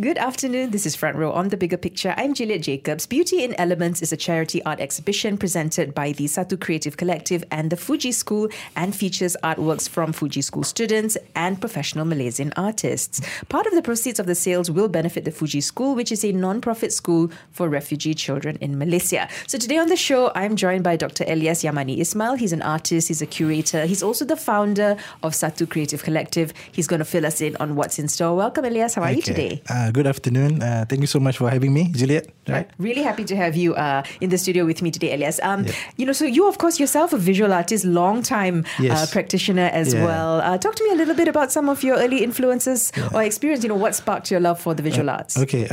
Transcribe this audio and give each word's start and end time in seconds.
Good 0.00 0.16
afternoon. 0.16 0.70
This 0.70 0.86
is 0.86 0.96
Front 0.96 1.16
Row 1.16 1.30
on 1.30 1.48
the 1.48 1.58
Bigger 1.58 1.76
Picture. 1.76 2.14
I'm 2.16 2.32
Juliet 2.32 2.62
Jacobs. 2.62 3.04
Beauty 3.04 3.44
in 3.44 3.54
Elements 3.60 4.00
is 4.00 4.14
a 4.14 4.16
charity 4.16 4.62
art 4.62 4.80
exhibition 4.80 5.36
presented 5.36 5.94
by 5.94 6.12
the 6.12 6.24
Satu 6.24 6.58
Creative 6.58 6.96
Collective 6.96 7.44
and 7.50 7.68
the 7.68 7.76
Fugee 7.76 8.14
School 8.14 8.48
and 8.76 8.96
features 8.96 9.36
artworks 9.42 9.86
from 9.86 10.14
Fugee 10.14 10.42
School 10.42 10.62
students 10.62 11.18
and 11.34 11.60
professional 11.60 12.06
Malaysian 12.06 12.50
artists. 12.56 13.20
Part 13.50 13.66
of 13.66 13.74
the 13.74 13.82
proceeds 13.82 14.18
of 14.18 14.24
the 14.24 14.34
sales 14.34 14.70
will 14.70 14.88
benefit 14.88 15.26
the 15.26 15.32
Fugee 15.32 15.62
School, 15.62 15.94
which 15.94 16.10
is 16.10 16.24
a 16.24 16.32
non-profit 16.32 16.94
school 16.94 17.30
for 17.50 17.68
refugee 17.68 18.14
children 18.14 18.56
in 18.62 18.78
Malaysia. 18.78 19.28
So 19.48 19.58
today 19.58 19.76
on 19.76 19.88
the 19.88 19.96
show, 19.96 20.32
I'm 20.34 20.56
joined 20.56 20.82
by 20.82 20.96
Dr. 20.96 21.24
Elias 21.28 21.62
Yamani 21.62 21.98
Ismail. 21.98 22.36
He's 22.36 22.54
an 22.54 22.62
artist, 22.62 23.08
he's 23.08 23.20
a 23.20 23.26
curator, 23.26 23.84
he's 23.84 24.02
also 24.02 24.24
the 24.24 24.36
founder 24.36 24.96
of 25.22 25.34
Satu 25.34 25.68
Creative 25.68 26.02
Collective. 26.02 26.54
He's 26.72 26.86
going 26.86 27.00
to 27.00 27.04
fill 27.04 27.26
us 27.26 27.42
in 27.42 27.54
on 27.56 27.76
what's 27.76 27.98
in 27.98 28.08
store. 28.08 28.34
Welcome, 28.34 28.64
Elias. 28.64 28.94
How 28.94 29.02
are 29.02 29.12
you 29.12 29.20
today? 29.20 29.60
Uh, 29.68 29.89
good 29.92 30.06
afternoon. 30.06 30.62
Uh, 30.62 30.84
thank 30.88 31.00
you 31.00 31.06
so 31.06 31.20
much 31.20 31.38
for 31.38 31.50
having 31.50 31.72
me, 31.72 31.88
Juliet. 31.92 32.26
Right. 32.48 32.68
Really 32.78 33.02
happy 33.02 33.24
to 33.24 33.36
have 33.36 33.56
you 33.56 33.74
uh, 33.74 34.02
in 34.20 34.30
the 34.30 34.38
studio 34.38 34.64
with 34.64 34.82
me 34.82 34.90
today, 34.90 35.14
Elias. 35.14 35.40
Um, 35.42 35.64
yeah. 35.64 35.72
You 35.96 36.06
know, 36.06 36.12
so 36.12 36.24
you, 36.24 36.48
of 36.48 36.58
course, 36.58 36.80
yourself 36.80 37.12
a 37.12 37.18
visual 37.18 37.52
artist, 37.52 37.84
long 37.84 38.22
time 38.22 38.64
uh, 38.78 38.82
yes. 38.82 39.12
practitioner 39.12 39.70
as 39.72 39.94
yeah. 39.94 40.04
well. 40.04 40.40
Uh, 40.40 40.58
talk 40.58 40.74
to 40.74 40.84
me 40.84 40.90
a 40.92 40.96
little 40.96 41.14
bit 41.14 41.28
about 41.28 41.52
some 41.52 41.68
of 41.68 41.82
your 41.82 41.96
early 41.96 42.22
influences 42.24 42.92
yeah. 42.96 43.08
or 43.14 43.22
experience. 43.22 43.62
You 43.62 43.68
know, 43.68 43.76
what 43.76 43.94
sparked 43.94 44.30
your 44.30 44.40
love 44.40 44.60
for 44.60 44.74
the 44.74 44.82
visual 44.82 45.10
uh, 45.10 45.14
arts? 45.14 45.38
Okay, 45.38 45.68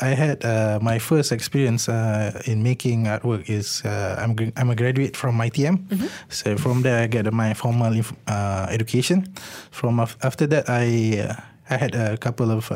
I 0.00 0.08
had 0.08 0.42
my 0.82 0.98
first 0.98 1.32
experience 1.32 1.88
in 1.88 2.62
making 2.62 3.04
artwork 3.04 3.48
is 3.48 3.82
I'm 3.84 4.36
I'm 4.56 4.70
a 4.70 4.76
graduate 4.76 5.16
from 5.16 5.38
ITM. 5.38 5.86
Mm-hmm. 5.88 6.06
So 6.28 6.56
from 6.56 6.82
there, 6.82 7.02
I 7.02 7.06
get 7.06 7.32
my 7.32 7.54
formal 7.54 7.94
education. 8.70 9.32
From 9.70 10.00
after 10.00 10.46
that, 10.46 10.68
I 10.68 11.36
I 11.70 11.76
had 11.76 11.94
a 11.94 12.16
couple 12.16 12.50
of 12.50 12.70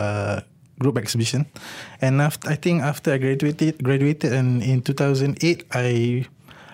group 0.79 0.99
exhibition. 0.99 1.47
And 2.01 2.21
after, 2.21 2.49
I 2.49 2.57
think 2.57 2.83
after 2.83 3.13
I 3.13 3.19
graduated, 3.19 3.83
graduated 3.83 4.33
and 4.33 4.63
in 4.63 4.83
2008, 4.83 5.65
I 5.73 6.27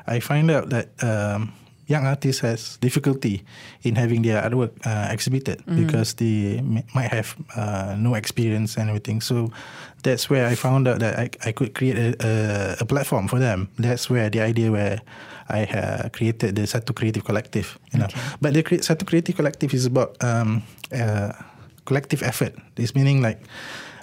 I 0.07 0.21
find 0.21 0.51
out 0.51 0.71
that 0.71 0.89
um, 1.05 1.53
young 1.87 2.07
artists 2.07 2.41
has 2.41 2.77
difficulty 2.79 3.45
in 3.83 3.97
having 3.97 4.23
their 4.23 4.43
artwork 4.43 4.71
uh, 4.87 5.09
exhibited 5.11 5.59
mm-hmm. 5.61 5.85
because 5.85 6.15
they 6.15 6.61
might 6.95 7.11
have 7.11 7.37
uh, 7.57 7.97
no 7.99 8.15
experience 8.15 8.77
and 8.77 8.89
everything. 8.89 9.21
So 9.21 9.51
that's 10.03 10.31
where 10.31 10.47
I 10.47 10.55
found 10.55 10.87
out 10.89 11.01
that 11.01 11.19
I, 11.19 11.31
I 11.45 11.53
could 11.53 11.75
create 11.75 11.99
a, 11.99 12.15
a, 12.21 12.77
a 12.81 12.85
platform 12.85 13.29
for 13.29 13.39
them. 13.39 13.69
That's 13.79 14.09
where 14.09 14.31
the 14.31 14.41
idea 14.41 14.71
where 14.71 15.01
I 15.49 15.65
uh, 15.65 16.09
created 16.11 16.57
the 16.57 16.63
Satu 16.63 16.95
Creative 16.95 17.25
Collective. 17.25 17.79
You 17.93 18.01
know, 18.01 18.05
okay. 18.05 18.21
but 18.41 18.55
the 18.55 18.63
Satu 18.63 19.07
Creative 19.07 19.35
Collective 19.35 19.73
is 19.73 19.87
about 19.87 20.23
um, 20.23 20.63
uh, 20.93 21.33
collective 21.89 22.21
effort. 22.21 22.53
This 22.77 22.93
meaning 22.93 23.25
like 23.25 23.41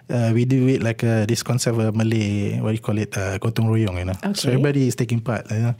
uh, 0.09 0.33
we 0.33 0.45
do 0.49 0.65
it 0.67 0.81
like 0.81 1.05
uh, 1.05 1.29
this 1.29 1.45
concept 1.45 1.77
of 1.77 1.93
Malay, 1.93 2.57
what 2.61 2.73
you 2.73 2.81
call 2.81 2.97
it, 2.97 3.13
uh, 3.13 3.37
gotong 3.37 3.69
royong, 3.69 4.01
you 4.01 4.09
know. 4.09 4.17
Okay. 4.17 4.33
So 4.33 4.49
everybody 4.49 4.89
is 4.89 4.97
taking 4.97 5.21
part. 5.21 5.45
You 5.53 5.69
know, 5.69 5.75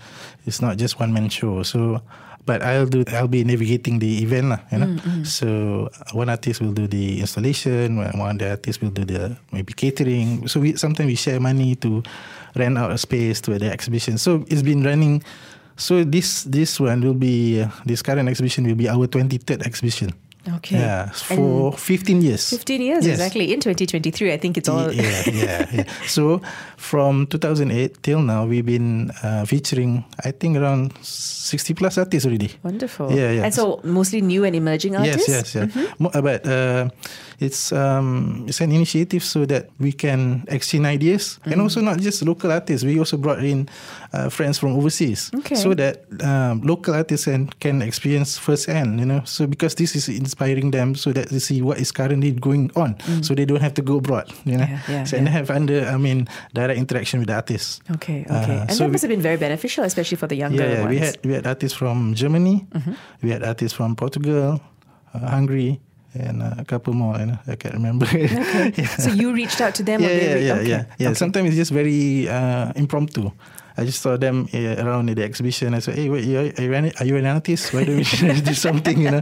it's 0.45 0.61
not 0.61 0.78
just 0.78 1.02
one 1.02 1.14
man 1.14 1.30
show. 1.30 1.66
So, 1.66 2.02
but 2.45 2.61
I'll 2.61 2.86
do, 2.86 3.02
I'll 3.09 3.28
be 3.30 3.42
navigating 3.42 3.98
the 3.98 4.22
event, 4.22 4.53
lah, 4.53 4.61
you 4.70 4.78
know. 4.78 4.89
Mm-hmm. 4.98 5.23
So 5.26 5.48
one 6.14 6.30
artist 6.30 6.61
will 6.61 6.73
do 6.73 6.86
the 6.86 7.22
installation, 7.26 7.98
one 7.98 8.38
the 8.38 8.53
artist 8.53 8.81
will 8.81 8.94
do 8.94 9.06
the 9.06 9.38
maybe 9.50 9.73
catering. 9.73 10.45
So 10.45 10.61
we 10.61 10.78
sometimes 10.78 11.09
we 11.09 11.17
share 11.17 11.42
money 11.42 11.73
to 11.81 12.06
rent 12.53 12.78
out 12.78 12.94
a 12.94 12.98
space 12.98 13.42
to 13.50 13.58
the 13.58 13.70
exhibition. 13.70 14.17
So 14.17 14.45
it's 14.45 14.61
been 14.61 14.86
running. 14.86 15.26
So 15.76 16.08
this 16.08 16.48
this 16.48 16.80
one 16.80 17.02
will 17.03 17.20
be 17.20 17.61
uh, 17.61 17.67
this 17.83 18.00
current 18.02 18.30
exhibition 18.30 18.64
will 18.64 18.80
be 18.80 18.88
our 18.88 19.06
twenty 19.11 19.38
third 19.38 19.66
exhibition. 19.67 20.16
Okay. 20.47 20.77
Yeah, 20.77 21.09
for 21.09 21.71
and 21.71 21.79
15 21.79 22.21
years. 22.21 22.49
15 22.49 22.81
years, 22.81 23.05
yes. 23.05 23.17
exactly. 23.17 23.51
In 23.53 23.59
2023, 23.59 24.33
I 24.33 24.38
think 24.38 24.57
it's 24.57 24.69
all. 24.69 24.91
yeah, 24.91 25.23
yeah, 25.31 25.65
yeah. 25.73 25.83
So 26.08 26.42
from 26.77 27.25
2008 27.27 28.03
till 28.03 28.21
now, 28.21 28.45
we've 28.45 28.65
been 28.65 29.11
uh, 29.23 29.45
featuring, 29.45 30.05
I 30.23 30.31
think, 30.31 30.58
around 30.58 30.93
60 31.02 31.73
plus 31.73 31.97
artists 31.97 32.27
already. 32.27 32.52
Wonderful. 32.64 33.11
Yeah, 33.11 33.31
yeah. 33.31 33.43
And 33.45 33.53
so 33.53 33.80
mostly 33.83 34.21
new 34.21 34.43
and 34.43 34.55
emerging 34.55 34.95
artists? 34.95 35.27
Yes, 35.27 35.55
yes, 35.55 35.75
yeah. 35.75 35.83
Mm-hmm. 35.83 36.21
But 36.21 36.47
uh, 36.47 36.89
it's 37.39 37.71
um, 37.71 38.45
it's 38.47 38.61
an 38.61 38.71
initiative 38.71 39.23
so 39.23 39.45
that 39.45 39.70
we 39.80 39.91
can 39.91 40.45
exchange 40.47 40.86
ideas 40.86 41.39
mm. 41.45 41.52
and 41.52 41.61
also 41.61 41.81
not 41.81 41.99
just 41.99 42.23
local 42.23 42.52
artists. 42.52 42.86
We 42.86 42.99
also 42.99 43.17
brought 43.17 43.43
in 43.43 43.67
uh, 44.14 44.30
friends 44.30 44.58
from 44.58 44.75
overseas 44.75 45.31
okay. 45.36 45.55
so 45.55 45.73
that 45.73 46.05
um, 46.23 46.61
local 46.61 46.93
artists 46.93 47.25
can, 47.25 47.47
can 47.59 47.81
experience 47.81 48.37
firsthand, 48.37 48.99
you 48.99 49.05
know. 49.05 49.21
So 49.25 49.47
because 49.47 49.75
this 49.75 49.95
is 49.95 50.09
inspiring 50.35 50.71
them 50.71 50.95
so 50.95 51.13
that 51.13 51.29
they 51.29 51.39
see 51.39 51.61
what 51.61 51.79
is 51.79 51.91
currently 51.91 52.31
going 52.31 52.69
on 52.75 52.95
mm. 52.95 53.23
so 53.23 53.33
they 53.33 53.45
don't 53.45 53.61
have 53.61 53.73
to 53.73 53.81
go 53.81 53.97
abroad, 53.97 54.27
you 54.43 54.57
know. 54.57 54.67
Yeah, 54.67 54.81
yeah, 54.89 55.03
so, 55.05 55.15
yeah. 55.15 55.19
And 55.19 55.29
have 55.29 55.49
under, 55.49 55.87
I 55.87 55.97
mean, 55.97 56.27
direct 56.53 56.77
interaction 56.77 57.19
with 57.19 57.29
the 57.29 57.35
artists. 57.35 57.79
Okay, 57.95 58.25
okay. 58.27 58.57
Uh, 58.57 58.67
and 58.67 58.73
so 58.73 58.83
that 58.83 58.91
must 58.91 59.03
have 59.03 59.09
been 59.09 59.21
very 59.21 59.37
beneficial, 59.37 59.83
especially 59.85 60.17
for 60.17 60.27
the 60.27 60.35
younger 60.35 60.67
yeah, 60.67 60.81
ones. 60.81 60.89
We 60.89 60.97
had, 60.99 61.17
we 61.23 61.33
had 61.33 61.47
artists 61.47 61.77
from 61.77 62.13
Germany, 62.13 62.67
mm-hmm. 62.69 62.93
we 63.21 63.31
had 63.31 63.43
artists 63.43 63.75
from 63.77 63.95
Portugal, 63.95 64.59
uh, 65.13 65.19
Hungary, 65.19 65.79
and 66.13 66.43
uh, 66.43 66.55
a 66.57 66.65
couple 66.65 66.93
more. 66.93 67.17
You 67.19 67.25
know, 67.27 67.39
I 67.47 67.55
can't 67.55 67.73
remember. 67.73 68.05
Okay. 68.15 68.73
yeah. 68.81 68.87
So 68.97 69.11
you 69.11 69.33
reached 69.33 69.61
out 69.61 69.75
to 69.75 69.83
them. 69.83 70.02
Yeah, 70.02 70.09
yeah, 70.09 70.35
yeah, 70.35 70.53
okay. 70.53 70.69
yeah, 70.69 70.83
yeah. 70.97 71.07
Okay. 71.09 71.15
Sometimes 71.15 71.47
it's 71.49 71.57
just 71.57 71.71
very 71.71 72.27
uh, 72.27 72.71
impromptu. 72.75 73.31
I 73.77 73.86
just 73.86 74.02
saw 74.02 74.17
them 74.17 74.47
uh, 74.53 74.75
around 74.80 75.09
the 75.09 75.23
exhibition. 75.23 75.73
I 75.73 75.80
said, 75.80 75.95
"Hey, 75.95 76.09
wait, 76.09 76.23
are 76.23 76.61
you, 76.61 76.73
an, 76.73 76.91
are 76.99 77.05
you 77.05 77.17
an 77.17 77.25
artist? 77.25 77.73
Why 77.73 77.83
don't 77.83 77.97
we 77.97 78.03
do 78.41 78.53
something?" 78.53 79.02
You 79.02 79.11
know, 79.11 79.21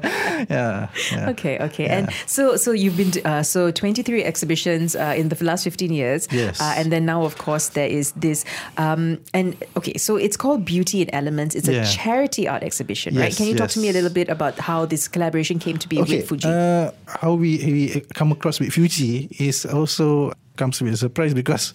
yeah, 0.50 0.88
yeah. 1.12 1.30
Okay, 1.30 1.59
okay. 1.59 1.86
Yeah. 1.86 1.97
And 1.97 2.09
so, 2.25 2.56
so 2.56 2.72
you've 2.72 2.97
been 2.97 3.12
to, 3.12 3.28
uh, 3.28 3.44
so 3.44 3.72
twenty 3.72 4.03
three 4.03 4.24
exhibitions 4.24 4.96
uh, 4.96 5.13
in 5.18 5.30
the 5.30 5.44
last 5.44 5.63
fifteen 5.63 5.92
years. 5.92 6.28
Yes. 6.31 6.62
Uh, 6.62 6.74
and 6.78 6.92
then 6.92 7.06
now, 7.06 7.24
of 7.24 7.38
course, 7.38 7.69
there 7.69 7.88
is 7.88 8.12
this. 8.13 8.46
Um, 8.78 9.19
and 9.34 9.56
okay, 9.78 9.97
so 9.97 10.18
it's 10.18 10.38
called 10.38 10.66
Beauty 10.66 11.02
in 11.02 11.09
Elements. 11.13 11.56
It's 11.56 11.68
yeah. 11.68 11.81
a 11.81 11.86
charity 11.86 12.47
art 12.47 12.63
exhibition, 12.63 13.16
yes, 13.16 13.22
right? 13.22 13.36
Can 13.36 13.46
you 13.47 13.53
yes. 13.53 13.59
talk 13.59 13.69
to 13.72 13.80
me 13.80 13.90
a 13.90 13.94
little 13.94 14.09
bit 14.09 14.30
about 14.30 14.59
how 14.59 14.86
this 14.86 15.08
collaboration 15.08 15.59
came 15.59 15.78
to 15.78 15.88
be 15.88 16.00
okay. 16.02 16.18
with 16.18 16.30
Fugee? 16.30 16.46
Uh, 16.46 16.92
how 17.08 17.34
we, 17.34 17.58
we 17.58 18.02
come 18.13 18.31
across 18.31 18.59
with 18.59 18.69
Fugee 18.69 19.30
is 19.40 19.66
also 19.66 20.34
comes 20.56 20.81
with 20.81 20.94
a 20.94 20.97
surprise 20.97 21.34
because 21.34 21.74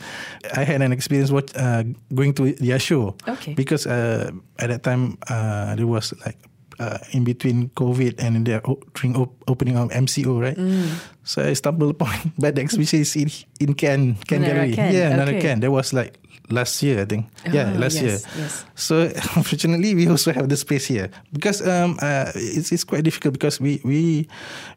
I 0.55 0.65
had 0.65 0.83
an 0.83 0.93
experience 0.93 1.31
what 1.31 1.55
uh, 1.56 1.84
going 2.15 2.34
to 2.34 2.53
their 2.55 2.78
show. 2.78 3.16
Okay. 3.27 3.55
Because 3.55 3.87
uh, 3.87 4.31
at 4.59 4.71
that 4.71 4.83
time 4.83 5.19
uh, 5.28 5.75
there 5.75 5.87
was 5.87 6.15
like 6.25 6.37
uh, 6.78 6.99
in 7.11 7.25
between 7.25 7.71
COVID 7.71 8.22
and 8.22 8.47
they're 8.47 8.62
during 8.94 9.17
op- 9.17 9.44
opening 9.47 9.77
of 9.77 9.91
MCO, 9.91 10.41
right? 10.41 10.56
Mm. 10.56 10.88
So 11.25 11.43
I 11.43 11.53
stumbled 11.53 11.91
upon, 11.91 12.33
but 12.38 12.55
the 12.55 12.62
exhibition 12.62 13.00
is 13.00 13.17
in, 13.17 13.31
in 13.61 13.75
Ken, 13.75 14.17
Ken 14.27 14.43
Gallery. 14.43 14.72
Ken. 14.72 14.94
Yeah, 14.94 15.00
okay. 15.00 15.15
another 15.15 15.41
Ken. 15.41 15.61
There 15.61 15.71
was 15.71 15.93
like 15.93 16.19
last 16.50 16.83
year, 16.83 17.03
I 17.03 17.05
think. 17.05 17.27
Oh, 17.47 17.50
yeah, 17.53 17.72
last 17.77 18.00
yes, 18.00 18.03
year. 18.03 18.19
Yes. 18.38 18.65
So 18.75 19.00
unfortunately, 19.37 19.94
we 19.94 20.09
also 20.09 20.33
have 20.33 20.49
the 20.49 20.56
space 20.56 20.87
here 20.87 21.11
because 21.33 21.61
um, 21.67 21.99
uh, 22.00 22.33
it's 22.34 22.72
it's 22.72 22.84
quite 22.84 23.05
difficult 23.05 23.34
because 23.34 23.61
we 23.61 23.81
we 23.84 24.28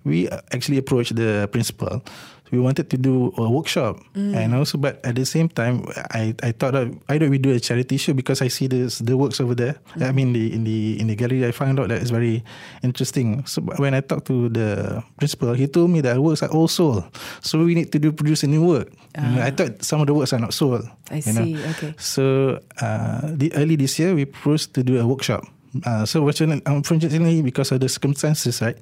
we 0.03 0.27
actually 0.51 0.77
approached 0.77 1.15
the 1.15 1.47
principal 1.51 2.03
we 2.51 2.59
wanted 2.59 2.91
to 2.91 2.97
do 2.99 3.33
a 3.39 3.49
workshop 3.49 3.97
mm. 4.13 4.35
and 4.35 4.53
also 4.53 4.77
but 4.77 4.99
at 5.05 5.15
the 5.15 5.25
same 5.25 5.47
time 5.47 5.87
I, 6.11 6.35
I 6.43 6.51
thought 6.51 6.75
of, 6.75 6.91
why 7.07 7.17
don't 7.17 7.31
we 7.31 7.39
do 7.39 7.51
a 7.51 7.59
charity 7.59 7.97
show 7.97 8.13
because 8.13 8.41
I 8.41 8.49
see 8.49 8.67
this 8.67 8.99
the 8.99 9.15
works 9.15 9.39
over 9.39 9.55
there 9.55 9.79
mm. 9.95 10.03
I 10.03 10.11
mean 10.11 10.33
the 10.33 10.53
in 10.53 10.63
the 10.63 10.99
in 10.99 11.07
the 11.07 11.15
gallery 11.15 11.47
I 11.47 11.51
found 11.51 11.79
out 11.79 11.89
that 11.89 12.01
it's 12.01 12.11
very 12.11 12.43
interesting 12.83 13.45
so 13.47 13.61
when 13.79 13.95
I 13.95 14.01
talked 14.01 14.27
to 14.27 14.49
the 14.49 15.01
principal 15.17 15.53
he 15.53 15.67
told 15.67 15.89
me 15.89 16.01
that 16.01 16.19
works 16.19 16.43
are 16.43 16.51
all 16.51 16.67
sold 16.67 17.07
so 17.39 17.63
we 17.63 17.73
need 17.73 17.91
to 17.91 17.99
do 17.99 18.11
produce 18.11 18.43
a 18.43 18.47
new 18.47 18.67
work. 18.67 18.91
I 19.15 19.51
thought 19.51 19.83
some 19.83 20.01
of 20.01 20.07
the 20.07 20.13
works 20.13 20.33
are 20.33 20.39
not 20.39 20.53
sold 20.53 20.83
I 21.09 21.19
see 21.19 21.55
know? 21.55 21.69
okay 21.71 21.95
so 21.97 22.59
uh, 22.81 23.31
the 23.31 23.51
early 23.55 23.75
this 23.75 23.97
year 23.97 24.13
we 24.13 24.25
proposed 24.25 24.75
to 24.75 24.83
do 24.83 24.99
a 24.99 25.07
workshop 25.07 25.47
uh, 25.85 26.05
so 26.05 26.27
unfortunately 26.27 27.41
because 27.41 27.71
of 27.71 27.79
the 27.79 27.87
circumstances 27.87 28.61
right 28.61 28.77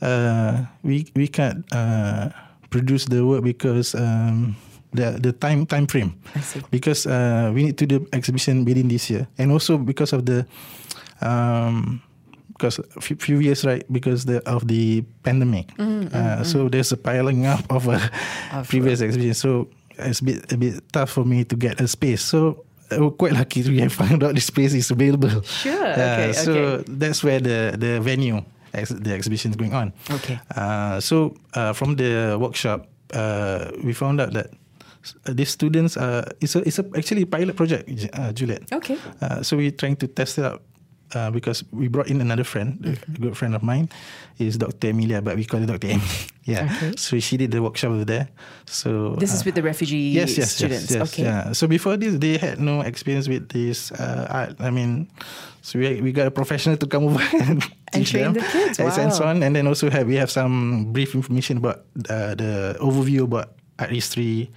uh, 0.00 0.64
we 0.82 1.06
we 1.16 1.26
can't 1.26 1.64
uh, 1.72 2.28
produce 2.70 3.06
the 3.06 3.24
work 3.24 3.42
because 3.44 3.94
um, 3.94 4.56
the 4.92 5.18
the 5.20 5.32
time 5.32 5.66
time 5.66 5.86
frame. 5.86 6.14
I 6.34 6.40
see. 6.40 6.62
Because 6.70 7.06
uh, 7.06 7.52
we 7.54 7.64
need 7.64 7.78
to 7.78 7.86
do 7.86 8.06
exhibition 8.12 8.64
within 8.64 8.88
this 8.88 9.10
year, 9.10 9.28
and 9.38 9.52
also 9.52 9.78
because 9.78 10.12
of 10.12 10.24
the 10.26 10.46
um, 11.20 12.02
because 12.58 12.80
a 12.96 13.00
few 13.00 13.38
years 13.38 13.64
right 13.64 13.86
because 13.92 14.24
the, 14.24 14.42
of 14.48 14.66
the 14.66 15.02
pandemic. 15.22 15.68
Mm, 15.76 16.10
mm, 16.10 16.14
uh, 16.14 16.42
mm. 16.42 16.46
So 16.46 16.68
there's 16.68 16.90
a 16.90 16.96
piling 16.96 17.46
up 17.46 17.62
of 17.70 17.86
a 17.86 18.00
previous 18.66 19.00
exhibition. 19.00 19.34
So 19.34 19.68
it's 19.96 20.20
a 20.20 20.24
bit 20.24 20.52
a 20.52 20.56
bit 20.56 20.82
tough 20.92 21.10
for 21.10 21.24
me 21.24 21.44
to 21.44 21.56
get 21.56 21.80
a 21.80 21.86
space. 21.86 22.22
So 22.22 22.64
we're 22.90 23.10
quite 23.10 23.32
lucky 23.32 23.62
we 23.62 23.80
have 23.80 23.92
found 24.02 24.24
out 24.24 24.34
this 24.34 24.46
space 24.46 24.74
is 24.74 24.90
available. 24.90 25.42
Sure. 25.42 25.86
Uh, 25.86 25.92
okay. 25.92 26.32
So 26.32 26.52
okay. 26.52 26.84
that's 26.88 27.22
where 27.22 27.40
the 27.40 27.76
the 27.78 28.00
venue 28.00 28.42
ex- 28.78 28.94
the 28.94 29.12
exhibition 29.14 29.50
is 29.50 29.56
going 29.56 29.74
on. 29.74 29.92
Okay. 30.10 30.38
Uh, 30.56 31.00
so 31.00 31.34
uh, 31.54 31.72
from 31.72 31.96
the 31.96 32.36
workshop, 32.40 32.86
uh, 33.14 33.70
we 33.84 33.92
found 33.92 34.20
out 34.20 34.32
that 34.32 34.50
these 35.24 35.48
students 35.50 35.96
uh, 35.96 36.28
it's 36.40 36.54
a 36.56 36.60
it's 36.66 36.78
a 36.78 36.84
actually 36.96 37.22
a 37.22 37.26
pilot 37.26 37.56
project, 37.56 37.88
uh, 38.12 38.32
Juliet. 38.32 38.62
Okay. 38.72 38.96
Uh, 39.22 39.42
so 39.42 39.56
we're 39.56 39.70
trying 39.72 39.96
to 39.96 40.06
test 40.08 40.38
it 40.38 40.44
out 40.44 40.60
uh, 41.14 41.30
because 41.30 41.64
we 41.72 41.88
brought 41.88 42.08
in 42.10 42.20
another 42.20 42.44
friend, 42.44 42.76
Mm-hmm. 42.82 43.14
a 43.14 43.18
good 43.18 43.36
friend 43.36 43.54
of 43.54 43.62
mine, 43.62 43.88
is 44.38 44.58
Dr. 44.58 44.90
Emilia, 44.90 45.22
but 45.22 45.36
we 45.36 45.44
call 45.44 45.60
her 45.60 45.66
Dr. 45.66 45.88
Emily. 45.96 46.06
yeah. 46.44 46.68
Okay. 46.68 46.92
So 46.98 47.16
she 47.20 47.36
did 47.38 47.50
the 47.52 47.62
workshop 47.62 47.92
over 47.92 48.04
there. 48.04 48.28
So 48.66 49.14
This 49.16 49.32
is 49.32 49.40
uh, 49.40 49.44
with 49.48 49.54
the 49.54 49.62
refugee 49.62 50.12
yes, 50.12 50.36
yes, 50.36 50.52
students. 50.52 50.90
Yes, 50.90 50.98
yes, 51.00 51.12
okay. 51.14 51.22
Yeah. 51.24 51.52
So 51.54 51.66
before 51.66 51.96
this, 51.96 52.18
they 52.18 52.36
had 52.36 52.60
no 52.60 52.82
experience 52.82 53.28
with 53.28 53.48
this 53.48 53.92
uh, 53.92 54.26
art. 54.28 54.60
I 54.60 54.68
mean, 54.70 55.08
so 55.62 55.78
we 55.78 56.02
we 56.02 56.12
got 56.12 56.26
a 56.26 56.34
professional 56.34 56.76
to 56.76 56.86
come 56.86 57.06
over 57.08 57.22
And 57.48 57.64
teach 57.92 58.10
train 58.10 58.24
them, 58.24 58.32
the 58.34 58.40
kids, 58.40 58.78
and- 58.78 58.88
and 58.98 59.12
so 59.12 59.24
on. 59.24 59.42
And 59.42 59.54
then 59.56 59.66
also 59.66 59.90
have 59.90 60.06
we 60.06 60.16
have 60.16 60.30
some 60.30 60.92
brief 60.92 61.14
information 61.14 61.56
about 61.58 61.84
uh, 62.10 62.34
the 62.34 62.76
overview 62.80 63.24
about 63.24 63.54
art 63.78 63.90
history. 63.90 64.50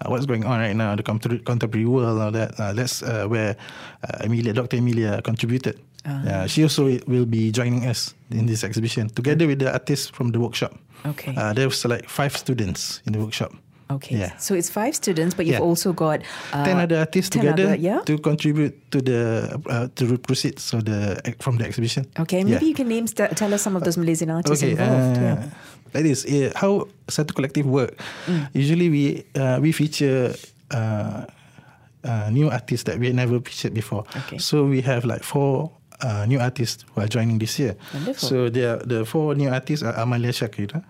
Uh, 0.00 0.10
what's 0.10 0.26
going 0.26 0.44
on 0.44 0.58
right 0.58 0.74
now, 0.74 0.96
the 0.96 1.02
contem- 1.02 1.44
contemporary 1.44 1.86
world, 1.86 2.18
all 2.20 2.30
that. 2.32 2.58
Uh, 2.58 2.72
that's 2.72 3.02
uh, 3.02 3.26
where 3.28 3.54
uh, 4.02 4.24
Emilia, 4.26 4.52
Dr. 4.52 4.76
Emilia 4.78 5.22
contributed. 5.22 5.78
Yeah, 6.04 6.46
she 6.50 6.64
also 6.64 6.98
will 7.06 7.26
be 7.26 7.52
joining 7.52 7.86
us 7.86 8.12
in 8.30 8.46
this 8.46 8.64
exhibition 8.64 9.06
together 9.08 9.46
with 9.46 9.60
the 9.60 9.70
artists 9.72 10.10
from 10.10 10.32
the 10.32 10.40
workshop. 10.40 10.74
Okay. 11.06 11.32
Uh, 11.36 11.52
there 11.52 11.68
was 11.68 11.84
like 11.84 12.08
five 12.08 12.36
students 12.36 13.00
in 13.06 13.12
the 13.12 13.20
workshop. 13.20 13.52
Okay. 13.96 14.16
Yeah. 14.16 14.32
So 14.38 14.54
it's 14.54 14.70
five 14.70 14.94
students, 14.94 15.34
but 15.34 15.44
you've 15.46 15.60
Yeah. 15.60 15.68
also 15.70 15.92
got 15.92 16.20
uh, 16.52 16.64
ten 16.64 16.78
other 16.78 16.98
artists 16.98 17.30
10 17.30 17.40
other- 17.46 17.56
together 17.56 17.74
yeah. 17.76 18.00
to 18.06 18.18
contribute 18.18 18.74
to 18.90 18.98
the 19.00 19.20
uh, 19.68 19.88
to 19.96 20.04
the 20.06 20.18
proceeds 20.18 20.72
of 20.72 20.84
the 20.84 21.20
from 21.40 21.58
the 21.58 21.64
exhibition. 21.64 22.06
Okay, 22.18 22.44
maybe 22.44 22.66
you 22.66 22.74
can 22.74 22.88
name 22.88 23.06
st- 23.06 23.36
tell 23.36 23.52
us 23.54 23.62
some 23.62 23.76
of 23.76 23.82
those 23.84 23.96
Malaysian 24.00 24.30
artists 24.30 24.62
Okay, 24.62 24.72
involved. 24.72 25.18
uh, 25.18 25.22
yeah. 25.22 25.36
that 25.92 26.04
is 26.06 26.24
uh, 26.24 26.52
how 26.56 26.88
Satu 27.08 27.34
Collective 27.34 27.66
work. 27.68 27.94
Mm. 28.26 28.48
Usually 28.56 28.88
we 28.88 29.04
uh, 29.36 29.58
we 29.60 29.72
feature 29.72 30.32
uh, 30.72 31.24
uh, 32.04 32.28
new 32.32 32.48
artists 32.50 32.84
that 32.88 32.98
we 32.98 33.12
never 33.12 33.40
featured 33.40 33.74
before. 33.74 34.04
Okay. 34.26 34.38
So 34.38 34.64
we 34.64 34.80
have 34.82 35.04
like 35.04 35.22
four 35.22 35.70
uh, 36.00 36.24
new 36.26 36.40
artists 36.40 36.84
who 36.94 37.00
are 37.02 37.08
joining 37.08 37.38
this 37.38 37.58
year. 37.58 37.76
Wonderful. 37.94 38.28
So 38.28 38.36
the 38.48 38.80
the 38.84 39.04
four 39.04 39.34
new 39.36 39.50
artists 39.52 39.84
are 39.84 39.94
Amalia 40.00 40.32
Shakira. 40.32 40.82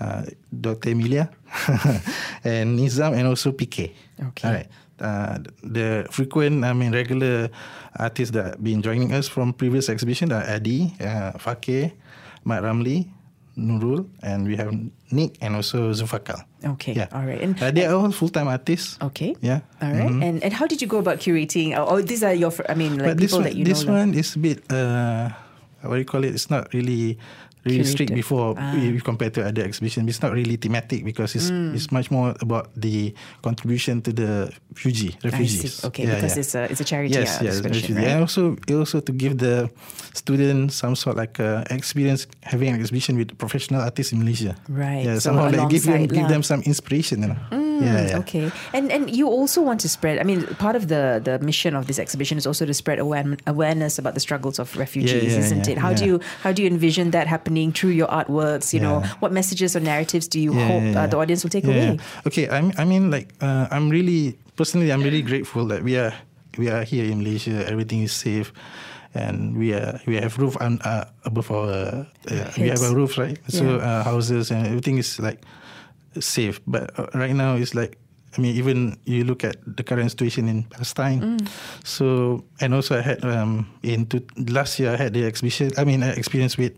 Uh, 0.00 0.22
Dr. 0.50 0.90
Emilia, 0.90 1.30
and 2.44 2.78
Nizam, 2.78 3.14
and 3.16 3.26
also 3.26 3.52
PK. 3.52 3.92
Okay. 4.32 4.48
All 4.48 4.54
right. 4.54 4.68
Uh, 4.98 5.38
the 5.62 6.06
frequent, 6.10 6.64
I 6.64 6.72
mean, 6.72 6.90
regular 6.92 7.50
artists 7.98 8.34
that 8.34 8.44
have 8.58 8.62
been 8.64 8.82
joining 8.82 9.12
us 9.14 9.28
from 9.28 9.52
previous 9.52 9.88
exhibition 9.88 10.32
are 10.32 10.42
Adi, 10.42 10.90
uh, 11.00 11.38
Fakir, 11.38 11.92
Mat 12.44 12.62
Ramli, 12.66 13.06
Nurul, 13.56 14.06
and 14.22 14.46
we 14.46 14.56
have 14.56 14.74
Nick 15.10 15.38
and 15.40 15.54
also 15.54 15.90
Zufakal. 15.94 16.42
Okay, 16.74 16.94
Yeah. 16.94 17.06
all 17.14 17.22
right. 17.26 17.38
And- 17.40 17.54
uh, 17.62 17.70
they 17.70 17.86
are 17.86 17.94
all 17.94 18.10
full-time 18.10 18.46
artists. 18.50 18.98
Okay. 19.02 19.34
Yeah. 19.40 19.60
All 19.82 19.90
right. 19.94 20.10
Mhm. 20.10 20.22
And 20.22 20.36
and 20.42 20.52
how 20.54 20.66
did 20.66 20.82
you 20.82 20.86
go 20.90 20.98
about 20.98 21.18
curating? 21.22 21.74
Oh, 21.78 21.86
oh, 21.86 22.00
these 22.02 22.22
are 22.26 22.34
your. 22.34 22.50
I 22.68 22.74
mean, 22.74 22.98
like 22.98 23.14
but 23.14 23.16
this 23.22 23.30
people 23.30 23.42
one, 23.42 23.46
that 23.50 23.54
you 23.58 23.62
this 23.66 23.82
know. 23.86 23.94
lah. 23.94 24.02
one 24.02 24.14
is 24.18 24.34
a 24.34 24.38
bit, 24.42 24.58
uh, 24.70 25.30
what 25.86 25.94
do 25.94 26.02
you 26.02 26.10
call 26.10 26.22
it? 26.26 26.34
It's 26.34 26.50
not 26.50 26.70
really 26.74 27.18
really 27.68 27.84
strict 27.84 28.12
before 28.16 28.56
Ah. 28.56 28.72
if 28.74 29.04
compared 29.04 29.32
to 29.36 29.44
other 29.44 29.62
exhibitions. 29.62 30.08
It's 30.08 30.22
not 30.24 30.32
really 30.32 30.56
thematic 30.56 31.04
because 31.04 31.36
it's 31.36 31.52
Mm. 31.52 31.76
it's 31.76 31.92
much 31.92 32.08
more 32.10 32.32
about 32.40 32.72
the 32.74 33.12
contribution 33.44 34.00
to 34.02 34.10
the 34.12 34.48
refugee 34.74 35.12
refugees. 35.22 35.84
Okay, 35.84 36.04
Yeah, 36.08 36.16
because 36.16 36.34
yeah. 36.34 36.42
it's 36.42 36.54
a 36.56 36.62
it's 36.72 36.80
a 36.80 36.88
charity 36.88 37.14
yes, 37.14 37.38
uh, 37.38 37.44
yes, 37.46 37.60
refugee. 37.60 37.94
right? 37.94 38.08
and 38.16 38.20
also 38.24 38.56
also 38.72 38.98
to 39.04 39.12
give 39.12 39.36
the 39.38 39.68
students 40.14 40.74
some 40.80 40.94
sort 40.96 41.16
like 41.16 41.38
uh, 41.40 41.62
experience 41.70 42.26
having 42.42 42.68
an 42.72 42.76
exhibition 42.80 43.16
with 43.20 43.36
professional 43.38 43.80
artists 43.82 44.12
in 44.12 44.18
Malaysia. 44.24 44.56
Right, 44.68 45.04
Yeah, 45.04 45.14
so 45.20 45.30
somehow 45.30 45.50
like 45.52 45.68
give 45.70 45.84
them 45.84 46.06
give 46.08 46.28
them 46.28 46.42
some 46.42 46.62
inspiration. 46.64 47.22
You 47.22 47.28
know. 47.34 47.40
Mm, 47.52 47.67
yeah, 47.84 48.08
yeah. 48.08 48.18
Okay, 48.18 48.50
and 48.72 48.90
and 48.90 49.10
you 49.10 49.28
also 49.28 49.62
want 49.62 49.80
to 49.80 49.88
spread. 49.88 50.18
I 50.18 50.24
mean, 50.24 50.46
part 50.58 50.76
of 50.76 50.88
the 50.88 51.20
the 51.22 51.38
mission 51.38 51.74
of 51.74 51.86
this 51.86 51.98
exhibition 51.98 52.38
is 52.38 52.46
also 52.46 52.66
to 52.66 52.74
spread 52.74 52.98
aware, 52.98 53.24
awareness 53.46 53.98
about 53.98 54.14
the 54.14 54.20
struggles 54.20 54.58
of 54.58 54.74
refugees, 54.76 55.34
yeah, 55.34 55.44
isn't 55.44 55.68
it? 55.68 55.78
How 55.78 55.92
do 55.94 56.04
you 56.04 56.20
how 56.42 56.52
do 56.52 56.62
you 56.62 56.68
envision 56.68 57.10
that 57.12 57.26
happening 57.26 57.72
through 57.72 57.94
your 57.94 58.08
artworks? 58.08 58.72
You 58.74 58.80
know, 58.80 59.00
what 59.20 59.32
messages 59.32 59.74
or 59.76 59.80
narratives 59.80 60.28
do 60.28 60.38
you 60.40 60.52
hope 60.52 60.84
Uh, 60.96 61.06
the 61.06 61.16
audience 61.18 61.42
will 61.44 61.50
take 61.52 61.66
away? 61.68 61.98
yeah. 61.98 62.26
Okay, 62.26 62.48
I 62.48 62.60
mean, 62.60 62.74
I 62.78 62.84
mean, 62.84 63.10
like, 63.10 63.34
uh, 63.40 63.66
I'm 63.70 63.88
really 63.90 64.34
personally, 64.56 64.90
I'm 64.90 65.02
really 65.02 65.22
grateful 65.22 65.66
that 65.70 65.82
we 65.82 65.96
are 65.98 66.12
we 66.58 66.66
are 66.70 66.82
here 66.82 67.04
in 67.06 67.22
Malaysia. 67.22 67.62
Everything 67.70 68.02
is 68.02 68.10
safe, 68.10 68.50
and 69.14 69.54
we 69.56 69.72
are 69.72 70.00
we 70.06 70.16
have 70.18 70.34
roof 70.38 70.56
un, 70.60 70.78
uh, 70.84 71.04
above 71.24 71.50
our 71.54 72.06
uh, 72.30 72.50
we 72.58 72.68
have 72.68 72.82
a 72.82 72.90
roof, 72.94 73.18
right? 73.18 73.38
So 73.48 73.78
Yeah. 73.78 73.84
uh, 73.84 74.02
houses 74.04 74.50
and 74.50 74.66
everything 74.66 74.98
is 74.98 75.18
like 75.22 75.38
safe. 76.20 76.60
But 76.66 76.90
uh, 76.98 77.06
right 77.14 77.34
now, 77.34 77.56
it's 77.56 77.74
like. 77.74 77.98
I 78.36 78.40
mean, 78.44 78.54
even 78.60 79.00
you 79.08 79.24
look 79.24 79.42
at 79.42 79.56
the 79.64 79.82
current 79.82 80.12
situation 80.12 80.48
in 80.52 80.62
Palestine. 80.68 81.40
Mm. 81.40 81.48
So, 81.82 82.44
and 82.60 82.74
also 82.74 82.94
I 82.94 83.00
had 83.00 83.24
um, 83.24 83.66
in 83.82 84.04
two, 84.04 84.20
last 84.36 84.78
year 84.78 84.92
I 84.92 84.96
had 84.96 85.16
the 85.16 85.24
exhibition. 85.24 85.72
I 85.80 85.82
mean, 85.82 86.04
uh, 86.04 86.12
experience 86.14 86.60
with 86.60 86.76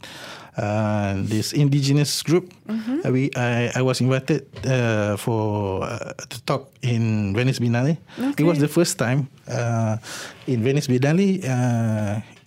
uh, 0.57 1.15
this 1.17 1.53
indigenous 1.53 2.23
group. 2.23 2.55
Mm-hmm. 2.69 3.01
Uh, 3.05 3.11
we 3.11 3.31
I, 3.37 3.73
I 3.75 3.83
was 3.83 4.01
invited 4.01 4.47
uh, 4.67 5.17
for 5.17 5.83
uh, 5.83 6.15
to 6.29 6.37
talk 6.47 6.71
in 6.83 7.35
Venice 7.35 7.59
Biennale. 7.59 7.99
It 8.39 8.45
was 8.45 8.59
the 8.59 8.69
first 8.69 8.99
time 8.99 9.29
uh, 9.51 9.99
in 10.47 10.63
Venice 10.63 10.87
Biennale. 10.87 11.43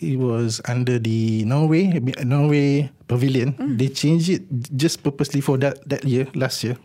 It 0.03 0.19
was 0.19 0.59
under 0.67 0.99
the 0.99 1.45
Norway 1.47 1.95
Norway 2.27 2.91
Pavilion. 3.07 3.53
Mm. 3.55 3.77
They 3.79 3.87
changed 3.87 4.27
it 4.29 4.43
just 4.75 4.99
purposely 5.03 5.39
for 5.39 5.55
that 5.63 5.79
that 5.87 6.03
year 6.03 6.27
last 6.35 6.63
year 6.63 6.75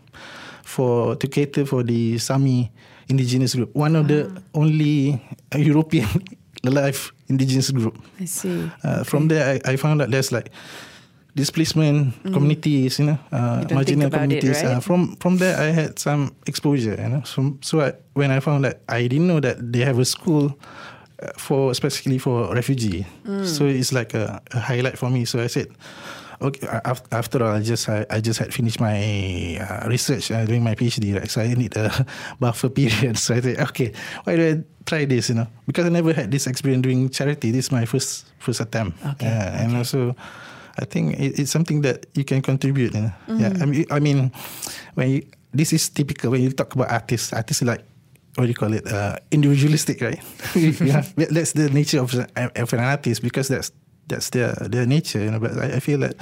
for 0.63 1.15
to 1.19 1.27
cater 1.27 1.65
for 1.67 1.83
the 1.83 2.17
Sami 2.17 2.71
indigenous 3.11 3.55
group. 3.55 3.75
One 3.75 3.95
of 3.99 4.07
the 4.07 4.29
Ah. 4.31 4.39
only 4.55 5.19
European 5.57 6.07
alive 6.63 7.11
indigenous 7.27 7.71
group. 7.73 7.97
I 8.21 8.25
see. 8.25 8.69
Uh, 8.83 9.03
From 9.03 9.27
there, 9.27 9.59
I, 9.65 9.73
I 9.73 9.75
found 9.77 10.01
out 10.01 10.11
there's 10.13 10.31
like 10.31 10.49
displacement 11.35 12.13
communities, 12.33 12.99
you 12.99 13.05
know, 13.05 13.17
uh, 13.31 13.61
Mm. 13.63 13.69
You 13.69 13.75
marginal 13.75 14.07
about 14.07 14.21
it, 14.21 14.41
communities. 14.41 14.63
right? 14.63 14.77
Uh, 14.77 14.79
from 14.81 15.15
from 15.17 15.37
there, 15.37 15.55
I 15.57 15.71
had 15.71 15.97
some 15.99 16.33
exposure, 16.47 16.97
you 16.97 17.09
know. 17.09 17.21
So, 17.25 17.57
so 17.61 17.81
I, 17.81 17.93
when 18.13 18.31
I 18.31 18.39
found 18.41 18.65
that 18.65 18.81
I 18.89 19.07
didn't 19.07 19.27
know 19.27 19.39
that 19.39 19.57
they 19.71 19.85
have 19.85 19.99
a 19.99 20.05
school 20.05 20.57
for 21.37 21.73
specifically 21.73 22.17
for 22.17 22.53
refugee. 22.53 23.05
Mm. 23.25 23.45
So 23.45 23.65
it's 23.65 23.91
like 23.91 24.13
a, 24.13 24.41
a 24.51 24.59
highlight 24.59 24.97
for 24.97 25.09
me. 25.09 25.25
So 25.25 25.39
I 25.39 25.47
said. 25.47 25.67
Okay. 26.41 26.63
After 27.11 27.43
all, 27.43 27.51
I 27.51 27.59
just 27.59 27.89
I, 27.89 28.05
I 28.09 28.21
just 28.21 28.39
had 28.39 28.53
finished 28.53 28.79
my 28.79 29.59
uh, 29.59 29.89
research 29.89 30.31
uh, 30.31 30.45
doing 30.45 30.63
my 30.63 30.73
PhD, 30.73 31.11
right? 31.19 31.29
So 31.29 31.41
I 31.41 31.53
need 31.53 31.75
a 31.75 31.91
buffer 32.39 32.69
period. 32.69 33.17
So 33.19 33.35
I 33.35 33.41
said, 33.41 33.59
okay, 33.59 33.91
why 34.23 34.37
do 34.37 34.47
I 34.47 34.63
try 34.85 35.03
this? 35.03 35.27
You 35.27 35.35
know, 35.35 35.47
because 35.67 35.85
I 35.85 35.89
never 35.89 36.13
had 36.13 36.31
this 36.31 36.47
experience 36.47 36.83
doing 36.83 37.09
charity. 37.09 37.51
This 37.51 37.65
is 37.65 37.71
my 37.73 37.83
first 37.83 38.31
first 38.39 38.61
attempt. 38.61 39.03
Okay, 39.05 39.27
Yeah, 39.27 39.63
and 39.63 39.75
also, 39.75 40.15
I 40.79 40.85
think 40.85 41.19
it, 41.19 41.43
it's 41.43 41.51
something 41.51 41.81
that 41.81 42.05
you 42.15 42.23
can 42.23 42.41
contribute. 42.41 42.95
You 42.95 43.01
know? 43.01 43.13
Yeah, 43.35 43.51
I 43.59 43.65
mean, 43.65 43.85
I 43.91 43.99
mean, 43.99 44.31
when 44.95 45.09
you, 45.09 45.21
this 45.51 45.73
is 45.73 45.89
typical 45.89 46.31
when 46.31 46.39
you 46.41 46.55
talk 46.55 46.73
about 46.73 46.87
artists. 46.89 47.33
Artists 47.33 47.63
like 47.63 47.83
what 48.35 48.45
do 48.45 48.49
you 48.49 48.55
call 48.55 48.73
it? 48.73 48.85
Uh, 48.87 49.17
individualistic, 49.31 50.01
right? 50.01 50.19
yeah, 50.55 51.03
that's 51.15 51.53
the 51.53 51.69
nature 51.69 51.99
of, 52.01 52.13
of 52.35 52.73
an 52.73 52.79
artist 52.79 53.21
because 53.21 53.47
that's 53.47 53.71
that's 54.07 54.29
their 54.29 54.53
their 54.69 54.85
nature. 54.85 55.19
You 55.23 55.31
know, 55.31 55.39
but 55.39 55.57
I, 55.57 55.75
I 55.75 55.79
feel 55.79 55.99
that 55.99 56.15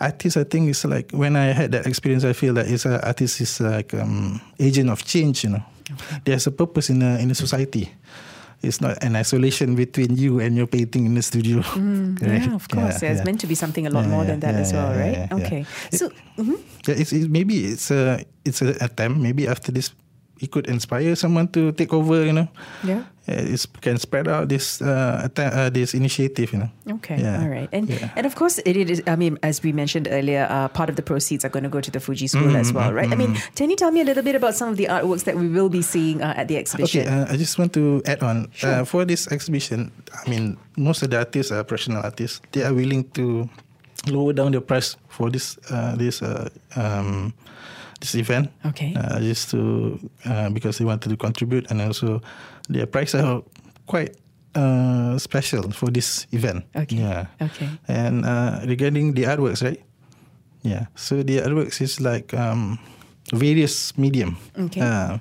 artists, 0.00 0.36
I 0.36 0.44
think, 0.44 0.68
is 0.70 0.84
like 0.84 1.12
when 1.12 1.36
I 1.36 1.52
had 1.52 1.72
that 1.72 1.86
experience, 1.86 2.24
I 2.24 2.32
feel 2.32 2.54
that 2.54 2.66
it's 2.68 2.86
a 2.86 3.04
artist 3.06 3.40
is 3.40 3.60
like 3.60 3.94
um, 3.94 4.40
agent 4.58 4.90
of 4.90 5.04
change. 5.04 5.44
You 5.44 5.50
know, 5.50 5.62
there's 6.24 6.46
a 6.46 6.50
purpose 6.52 6.90
in 6.90 7.02
a 7.02 7.18
in 7.18 7.30
a 7.30 7.34
society. 7.34 7.88
It's 8.62 8.80
not 8.82 9.02
an 9.02 9.16
isolation 9.16 9.74
between 9.74 10.16
you 10.20 10.38
and 10.40 10.54
your 10.54 10.66
painting 10.66 11.06
in 11.06 11.14
the 11.14 11.22
studio. 11.22 11.58
right? 12.20 12.44
Yeah, 12.44 12.54
of 12.54 12.68
course. 12.68 13.00
Yeah, 13.02 13.12
it's 13.12 13.24
meant 13.24 13.40
to 13.40 13.46
be 13.46 13.54
something 13.54 13.86
a 13.86 13.90
lot 13.90 14.04
Yeah, 14.04 14.10
more 14.10 14.22
yeah, 14.24 14.30
than 14.36 14.40
that 14.40 14.54
yeah, 14.54 14.60
as 14.60 14.72
well, 14.74 14.92
yeah, 14.92 15.00
right? 15.00 15.12
yeah, 15.16 15.28
yeah. 15.30 15.46
Okay. 15.46 15.66
So, 15.92 16.10
mhm. 16.36 16.60
Yeah, 16.86 16.94
it's, 17.00 17.12
it, 17.12 17.30
maybe 17.30 17.54
it's 17.72 17.90
a 17.90 18.20
it's 18.44 18.60
an 18.60 18.76
attempt. 18.84 19.16
Maybe 19.18 19.48
after 19.48 19.72
this, 19.72 19.94
it 20.40 20.50
could 20.50 20.66
inspire 20.66 21.14
someone 21.16 21.48
to 21.48 21.72
take 21.72 21.92
over. 21.92 22.24
You 22.24 22.32
know, 22.32 22.48
yeah. 22.82 23.04
it 23.28 23.66
can 23.80 23.98
spread 23.98 24.26
out 24.26 24.48
this 24.48 24.80
uh, 24.82 25.20
attempt, 25.24 25.54
uh, 25.56 25.68
this 25.70 25.94
initiative. 25.94 26.52
You 26.52 26.58
know. 26.64 26.70
Okay, 26.98 27.20
Yeah. 27.20 27.42
all 27.42 27.48
right, 27.48 27.68
and 27.72 27.88
Yeah. 27.88 28.08
and 28.16 28.24
of 28.26 28.34
course 28.34 28.58
it 28.64 28.76
is. 28.76 29.02
I 29.06 29.16
mean, 29.16 29.38
as 29.42 29.62
we 29.62 29.72
mentioned 29.72 30.08
earlier, 30.10 30.46
uh, 30.50 30.68
part 30.72 30.88
of 30.88 30.96
the 30.96 31.02
proceeds 31.04 31.44
are 31.44 31.52
going 31.52 31.64
to 31.64 31.68
go 31.70 31.80
to 31.80 31.90
the 31.90 32.00
Fugee 32.00 32.28
School 32.28 32.48
Mm-hmm, 32.50 32.56
as 32.64 32.72
well, 32.72 32.92
right? 32.92 33.12
I 33.12 33.16
mean, 33.16 33.36
can 33.54 33.68
you 33.70 33.76
tell 33.76 33.92
me 33.92 34.00
a 34.00 34.04
little 34.08 34.24
bit 34.24 34.34
about 34.34 34.54
some 34.56 34.68
of 34.72 34.76
the 34.80 34.88
artworks 34.88 35.24
that 35.24 35.36
we 35.36 35.46
will 35.48 35.68
be 35.68 35.82
seeing 35.84 36.22
uh, 36.24 36.32
at 36.36 36.48
the 36.48 36.56
exhibition? 36.56 37.04
Okay, 37.04 37.10
uh, 37.12 37.28
I 37.32 37.36
just 37.36 37.58
want 37.60 37.72
to 37.76 38.00
add 38.08 38.22
on 38.24 38.48
Sure. 38.56 38.80
uh, 38.80 38.84
for 38.88 39.04
this 39.04 39.28
exhibition. 39.28 39.92
I 40.10 40.24
mean, 40.28 40.56
most 40.80 41.02
of 41.04 41.10
the 41.12 41.18
artists 41.20 41.52
are 41.52 41.62
professional 41.62 42.02
artists. 42.02 42.40
They 42.52 42.64
are 42.64 42.72
willing 42.72 43.04
to 43.20 43.48
lower 44.08 44.32
down 44.32 44.52
the 44.56 44.60
price 44.64 44.96
for 45.12 45.28
this 45.28 45.58
uh, 45.68 45.92
this 46.00 46.22
uh, 46.24 46.48
um, 46.74 47.34
this 48.00 48.14
event. 48.14 48.50
Okay. 48.66 48.94
Uh, 48.96 49.20
just 49.20 49.50
to 49.52 49.98
uh, 50.24 50.48
because 50.50 50.78
they 50.78 50.84
wanted 50.84 51.08
to 51.08 51.16
contribute, 51.16 51.70
and 51.70 51.80
also 51.80 52.20
their 52.68 52.86
price 52.86 53.14
are 53.14 53.42
quite 53.86 54.16
uh, 54.54 55.18
special 55.18 55.70
for 55.70 55.90
this 55.90 56.26
event. 56.32 56.64
Okay. 56.74 56.96
Yeah. 56.96 57.26
Okay. 57.40 57.68
And 57.88 58.24
uh, 58.24 58.60
regarding 58.66 59.14
the 59.14 59.24
artworks, 59.24 59.62
right? 59.62 59.80
Yeah. 60.62 60.86
So 60.96 61.22
the 61.22 61.40
artworks 61.40 61.80
is 61.80 62.00
like 62.00 62.34
um, 62.34 62.78
various 63.32 63.96
medium. 63.96 64.36
Okay. 64.58 64.80
Uh, 64.80 65.18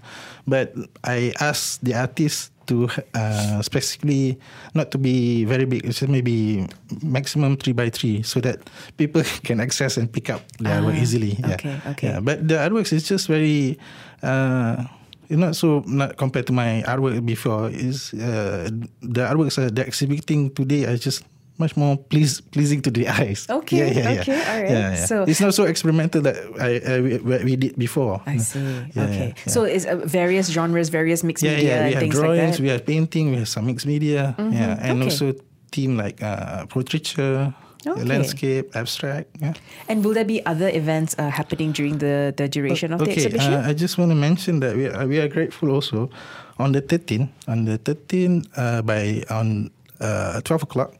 but 0.48 0.74
I 1.04 1.34
asked 1.40 1.84
the 1.84 1.96
artist 1.96 2.52
to 2.70 2.88
uh, 3.18 3.62
specifically 3.66 4.38
not 4.78 4.94
to 4.94 4.98
be 4.98 5.44
very 5.46 5.66
big. 5.66 5.84
It's 5.84 6.00
just 6.00 6.12
maybe 6.12 6.70
maximum 7.02 7.58
three 7.58 7.74
by 7.74 7.90
three, 7.90 8.22
so 8.22 8.40
that 8.46 8.70
people 8.98 9.26
can 9.48 9.60
access 9.60 9.98
and 9.98 10.08
pick 10.08 10.30
up 10.30 10.46
the 10.62 10.70
artwork 10.70 11.02
easily. 11.02 11.36
Yeah. 11.42 11.50
Ah, 11.50 11.54
okay, 11.58 11.76
okay. 11.98 12.08
Yeah, 12.14 12.20
but 12.22 12.46
the 12.48 12.62
artworks 12.62 12.94
is 12.94 13.04
just 13.04 13.28
very. 13.28 13.82
Uh, 14.22 14.86
it's 15.30 15.38
not 15.38 15.54
so 15.54 15.86
not 15.86 16.18
compared 16.18 16.50
to 16.50 16.54
my 16.54 16.82
artwork 16.86 17.26
before. 17.26 17.70
Is 17.70 18.14
uh, 18.14 18.70
the 19.02 19.24
artworks 19.26 19.58
uh, 19.58 19.70
they're 19.74 19.90
exhibiting 19.90 20.54
today 20.54 20.86
are 20.86 20.98
just 20.98 21.26
much 21.60 21.76
more 21.78 21.98
please, 21.98 22.42
pleasing 22.42 22.82
to 22.82 22.92
the 22.92 23.08
eyes. 23.22 23.46
Okay, 23.50 23.78
Yeah, 23.78 23.86
yeah, 23.92 24.10
yeah. 24.14 24.22
okay, 24.22 24.40
all 24.50 24.62
right. 24.62 24.72
Yeah, 24.72 24.90
yeah. 24.96 25.06
So- 25.06 25.24
it's 25.24 25.42
not 25.42 25.54
so 25.54 25.64
experimental 25.66 26.22
that 26.22 26.36
I, 26.60 26.80
I 26.96 27.02
we, 27.02 27.18
we 27.44 27.56
did 27.56 27.76
before. 27.78 28.22
I 28.26 28.38
see. 28.38 28.60
Yeah, 28.60 29.04
okay. 29.04 29.28
yeah, 29.28 29.34
yeah. 29.46 29.52
So 29.52 29.64
it's 29.64 29.86
uh, 29.86 29.98
various 30.06 30.48
genres, 30.50 30.90
various 30.90 31.24
mixed 31.24 31.44
yeah, 31.44 31.56
media, 31.56 31.70
yeah. 31.70 31.80
We 31.80 31.84
and 31.86 31.94
have 31.94 32.02
things 32.02 32.16
drawings, 32.16 32.42
like 32.42 32.52
that. 32.58 32.62
we 32.64 32.70
have 32.70 32.86
painting, 32.86 33.32
we 33.32 33.38
have 33.38 33.50
some 33.50 33.66
mixed 33.66 33.86
media. 33.86 34.36
Yeah, 34.40 34.78
and 34.82 35.02
Okay. 35.02 35.12
also 35.12 35.34
team 35.72 35.98
like 35.98 36.24
uh, 36.24 36.66
portraiture, 36.68 37.54
Okay. 37.88 38.04
landscape, 38.04 38.76
abstract. 38.76 39.30
Yeah. 39.40 39.54
And 39.88 40.04
will 40.04 40.14
there 40.14 40.26
be 40.26 40.44
other 40.46 40.68
events 40.68 41.16
uh, 41.18 41.30
happening 41.30 41.72
during 41.72 41.98
the, 42.00 42.34
the 42.36 42.50
duration 42.50 42.92
of 42.92 43.00
the 43.00 43.06
okay, 43.06 43.14
exhibition? 43.14 43.54
Uh, 43.54 43.64
I 43.70 43.74
just 43.74 43.98
want 43.98 44.12
to 44.12 44.16
mention 44.16 44.60
that 44.60 44.76
we 44.76 44.88
are, 44.88 45.08
we 45.08 45.18
are 45.20 45.30
grateful 45.30 45.70
also 45.72 46.10
on 46.58 46.74
the 46.74 46.82
13th, 46.82 47.30
on 47.48 47.64
the 47.64 47.78
13th 47.80 48.48
uh, 48.58 48.82
by 48.82 49.24
on 49.30 49.72
uh, 50.02 50.42
12 50.42 50.64
o'clock. 50.64 50.94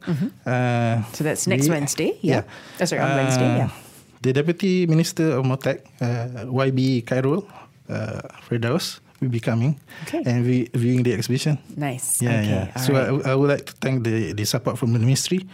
Uh, 0.46 1.02
So 1.12 1.24
that's 1.24 1.46
next 1.46 1.68
we- 1.68 1.74
Wednesday, 1.74 2.18
yeah? 2.22 2.42
Oh, 2.80 2.84
sorry, 2.84 3.02
on 3.02 3.16
Wednesday, 3.16 3.56
yeah. 3.58 3.70
The 4.22 4.32
Deputy 4.32 4.86
Minister 4.86 5.32
of 5.38 5.44
MOTAC, 5.46 5.80
uh, 6.00 6.44
YB 6.52 7.02
Khairul, 7.04 7.44
uh, 7.88 8.20
Firdaus, 8.48 9.00
will 9.20 9.28
be 9.32 9.40
coming 9.40 9.76
Okay. 10.08 10.22
and 10.26 10.44
we 10.44 10.68
viewing 10.74 11.02
the 11.04 11.12
exhibition. 11.12 11.58
nice. 11.76 12.20
Yeah, 12.22 12.40
okay. 12.40 12.48
yeah. 12.50 12.72
all 12.76 12.82
So 12.82 12.92
right. 12.92 13.26
I, 13.26 13.32
I 13.32 13.34
would 13.34 13.48
like 13.50 13.64
to 13.66 13.72
thank 13.80 14.04
the, 14.04 14.32
the 14.32 14.44
support 14.44 14.78
from 14.78 14.92
the 14.92 14.98
ministry 14.98 15.44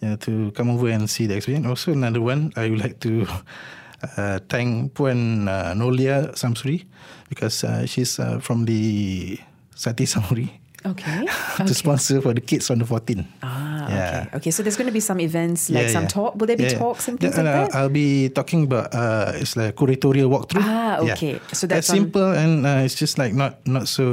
yeah, 0.00 0.16
to 0.16 0.50
come 0.52 0.70
over 0.70 0.88
and 0.88 1.08
see 1.08 1.26
the 1.26 1.36
exhibition. 1.36 1.66
Also, 1.66 1.92
another 1.92 2.20
one, 2.20 2.52
I 2.56 2.68
would 2.70 2.80
like 2.80 3.00
to 3.00 3.26
uh, 4.16 4.38
thank 4.48 4.94
Puan 4.94 5.48
uh, 5.48 5.72
Nolia 5.74 6.32
Samsuri 6.36 6.84
because 7.28 7.64
uh, 7.64 7.86
she's 7.86 8.18
uh, 8.18 8.38
from 8.40 8.64
the 8.64 9.38
Sati 9.76 10.04
Samuri 10.04 10.48
okay. 10.86 11.26
to 11.56 11.62
okay. 11.62 11.72
sponsor 11.72 12.20
for 12.20 12.34
the 12.34 12.40
kids 12.40 12.70
on 12.70 12.78
the 12.78 12.84
14th. 12.84 13.26
Ah, 13.42 13.71
Yeah. 13.94 14.24
okay. 14.26 14.36
Okay, 14.38 14.50
so 14.50 14.62
there's 14.62 14.76
going 14.76 14.86
to 14.88 14.92
be 14.92 15.00
some 15.00 15.20
events, 15.20 15.70
like 15.70 15.86
Yeah, 15.86 15.92
some 15.92 16.04
yeah. 16.04 16.08
talk. 16.16 16.34
Will 16.36 16.46
there 16.46 16.56
be 16.56 16.68
talks 16.68 17.08
and 17.08 17.16
Yeah, 17.20 17.30
things 17.30 17.36
like 17.36 17.70
that? 17.70 17.74
I'll 17.74 17.88
be 17.92 18.28
talking 18.28 18.64
about 18.64 18.94
uh, 18.94 19.32
it's 19.40 19.56
like 19.56 19.76
curatorial 19.76 20.28
walkthrough. 20.30 20.62
Ah, 20.64 20.98
okay. 21.04 21.40
So 21.52 21.66
that's 21.66 21.86
simple 21.86 22.32
and 22.32 22.66
uh, 22.66 22.84
it's 22.84 22.94
just 22.94 23.18
like 23.18 23.32
not 23.34 23.52
not 23.66 23.88
so 23.88 24.06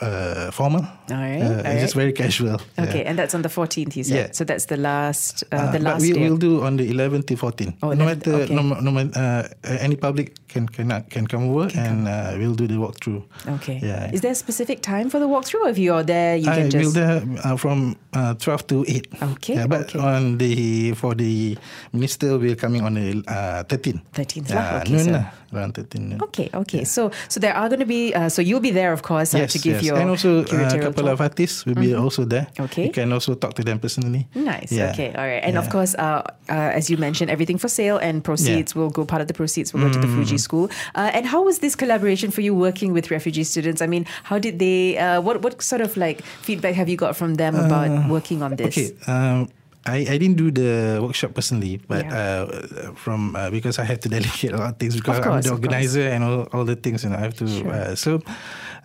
uh, 0.00 0.50
formal. 0.50 0.84
All 1.10 1.16
right, 1.16 1.42
Uh, 1.42 1.68
It's 1.74 1.82
just 1.82 1.94
very 1.94 2.12
casual. 2.12 2.60
Okay, 2.78 3.04
and 3.04 3.18
that's 3.18 3.34
on 3.34 3.42
the 3.42 3.48
14th, 3.52 3.96
you 3.96 4.04
said. 4.04 4.16
Yeah. 4.16 4.28
So 4.32 4.44
that's 4.44 4.66
the 4.66 4.76
last, 4.76 5.44
uh, 5.52 5.56
Uh, 5.56 5.72
the 5.72 5.78
but 5.78 5.82
last 5.82 6.02
we 6.02 6.12
will 6.16 6.36
do 6.38 6.62
on 6.64 6.76
the 6.76 6.86
11th 6.88 7.26
to 7.28 7.34
14th. 7.36 7.74
Oh, 7.82 7.92
no 7.92 8.04
matter 8.04 8.32
okay. 8.48 8.54
no, 8.54 8.62
no 8.80 8.90
ma- 8.90 9.12
uh, 9.16 9.42
any 9.80 9.96
public 9.96 10.32
can 10.48 10.64
can 10.68 10.88
can 11.10 11.26
come 11.26 11.44
over 11.50 11.68
and 11.76 12.08
uh, 12.08 12.32
we'll 12.38 12.54
do 12.56 12.66
the 12.66 12.78
walkthrough. 12.80 13.22
Okay. 13.60 13.80
Yeah. 13.82 14.12
Is 14.14 14.20
there 14.20 14.32
a 14.32 14.38
specific 14.46 14.80
time 14.80 15.10
for 15.10 15.18
the 15.20 15.26
walkthrough? 15.28 15.62
Or 15.66 15.68
if 15.68 15.78
you're 15.78 16.04
there, 16.06 16.36
you 16.36 16.48
I 16.50 16.54
can 16.56 16.64
will 16.64 16.70
just. 16.80 16.94
there 16.94 17.20
uh, 17.44 17.56
from 17.56 17.96
uh, 18.14 18.34
12 18.34 18.66
to 18.68 18.84
8. 18.88 19.13
Okay, 19.20 19.54
Yeah, 19.60 19.66
but 19.66 19.90
okay. 19.94 19.98
on 19.98 20.38
the 20.38 20.92
for 20.98 21.14
the 21.14 21.56
minister 21.92 22.38
will 22.38 22.56
coming 22.56 22.82
on 22.82 22.94
the 22.94 23.22
uh, 23.28 23.62
13. 23.66 24.00
13th 24.12 24.48
Yeah, 24.50 24.56
lah, 24.56 24.82
okay, 24.82 24.92
noon 24.92 25.04
so- 25.04 25.14
lah, 25.14 25.24
around 25.54 25.74
13 25.74 26.08
noon. 26.08 26.22
Okay, 26.22 26.50
okay. 26.54 26.84
So, 26.84 27.10
so 27.28 27.40
there 27.40 27.54
are 27.54 27.68
going 27.68 27.80
to 27.80 27.86
be. 27.86 28.14
Uh, 28.14 28.28
so 28.28 28.42
you'll 28.42 28.60
be 28.60 28.70
there, 28.70 28.92
of 28.92 29.02
course, 29.02 29.34
uh, 29.34 29.38
yes, 29.38 29.52
to 29.52 29.58
give 29.58 29.74
yes. 29.74 29.84
your 29.84 29.96
and 29.98 30.10
also 30.10 30.40
a 30.42 30.44
couple 30.44 31.04
talk. 31.04 31.12
of 31.12 31.20
artists 31.20 31.64
will 31.66 31.74
be 31.74 31.94
also 31.94 32.24
there. 32.24 32.46
Okay. 32.58 32.86
You 32.86 32.92
can 32.92 33.12
also 33.12 33.34
talk 33.34 33.54
to 33.54 33.64
them 33.64 33.78
personally. 33.78 34.28
Nice. 34.34 34.72
Yeah. 34.72 34.90
Okay. 34.92 35.08
All 35.14 35.26
right. 35.26 35.42
And 35.42 35.56
of 35.58 35.68
course, 35.70 35.94
uh, 35.94 36.22
uh, 36.48 36.52
as 36.78 36.90
you 36.90 36.96
mentioned, 36.96 37.30
everything 37.30 37.58
for 37.58 37.68
sale 37.68 37.98
and 37.98 38.22
proceeds 38.22 38.74
will 38.74 38.90
go. 38.90 39.04
Part 39.04 39.22
of 39.22 39.28
the 39.28 39.34
proceeds 39.34 39.72
will 39.72 39.80
go 39.80 39.92
to 39.92 39.98
the 39.98 40.04
Mm-hmm. 40.06 40.22
Fugee 40.22 40.38
School. 40.38 40.70
Uh, 40.94 41.10
and 41.14 41.26
how 41.26 41.42
was 41.42 41.58
this 41.58 41.74
collaboration 41.74 42.30
for 42.30 42.40
you 42.40 42.54
working 42.54 42.92
with 42.92 43.10
refugee 43.10 43.44
students? 43.44 43.80
I 43.82 43.86
mean, 43.86 44.06
how 44.22 44.38
did 44.38 44.58
they? 44.58 44.96
Uh, 44.98 45.20
what 45.20 45.42
what 45.42 45.60
sort 45.62 45.80
of 45.80 45.96
like 45.96 46.22
feedback 46.22 46.74
have 46.74 46.88
you 46.88 46.96
got 46.96 47.16
from 47.16 47.34
them 47.36 47.54
about 47.56 48.08
working 48.10 48.42
on 48.42 48.56
this? 48.56 48.76
Uh, 48.76 48.80
Okay. 48.80 48.92
Um, 49.10 49.48
I, 49.86 49.96
I 50.08 50.16
didn't 50.18 50.36
do 50.36 50.50
the 50.50 50.98
workshop 51.02 51.34
personally, 51.34 51.76
but 51.88 52.04
Yeah. 52.06 52.14
uh, 52.48 52.92
from 52.94 53.36
uh, 53.36 53.50
because 53.50 53.78
I 53.78 53.84
have 53.84 54.00
to 54.00 54.08
delegate 54.16 54.52
a 54.52 54.56
lot 54.56 54.70
of 54.72 54.76
things 54.78 54.96
because 54.96 55.18
Of 55.18 55.24
course, 55.24 55.36
I'm 55.36 55.42
the 55.42 55.50
organizer 55.52 56.08
and 56.08 56.24
all, 56.24 56.48
all 56.52 56.64
the 56.64 56.76
things, 56.76 57.04
and 57.04 57.14
I 57.14 57.20
have 57.20 57.34
to. 57.36 57.44
Uh, 57.68 57.94
so, 57.94 58.20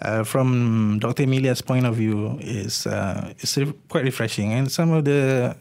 uh, 0.01 0.23
from 0.23 0.99
Dr. 0.99 1.23
Emilia's 1.23 1.61
point 1.61 1.85
of 1.85 1.95
view, 1.95 2.37
is 2.41 2.85
uh, 2.87 3.31
it's 3.39 3.57
quite 3.87 4.03
refreshing, 4.03 4.51
and 4.53 4.69
some 4.71 4.91
of 4.91 5.05
the 5.05 5.55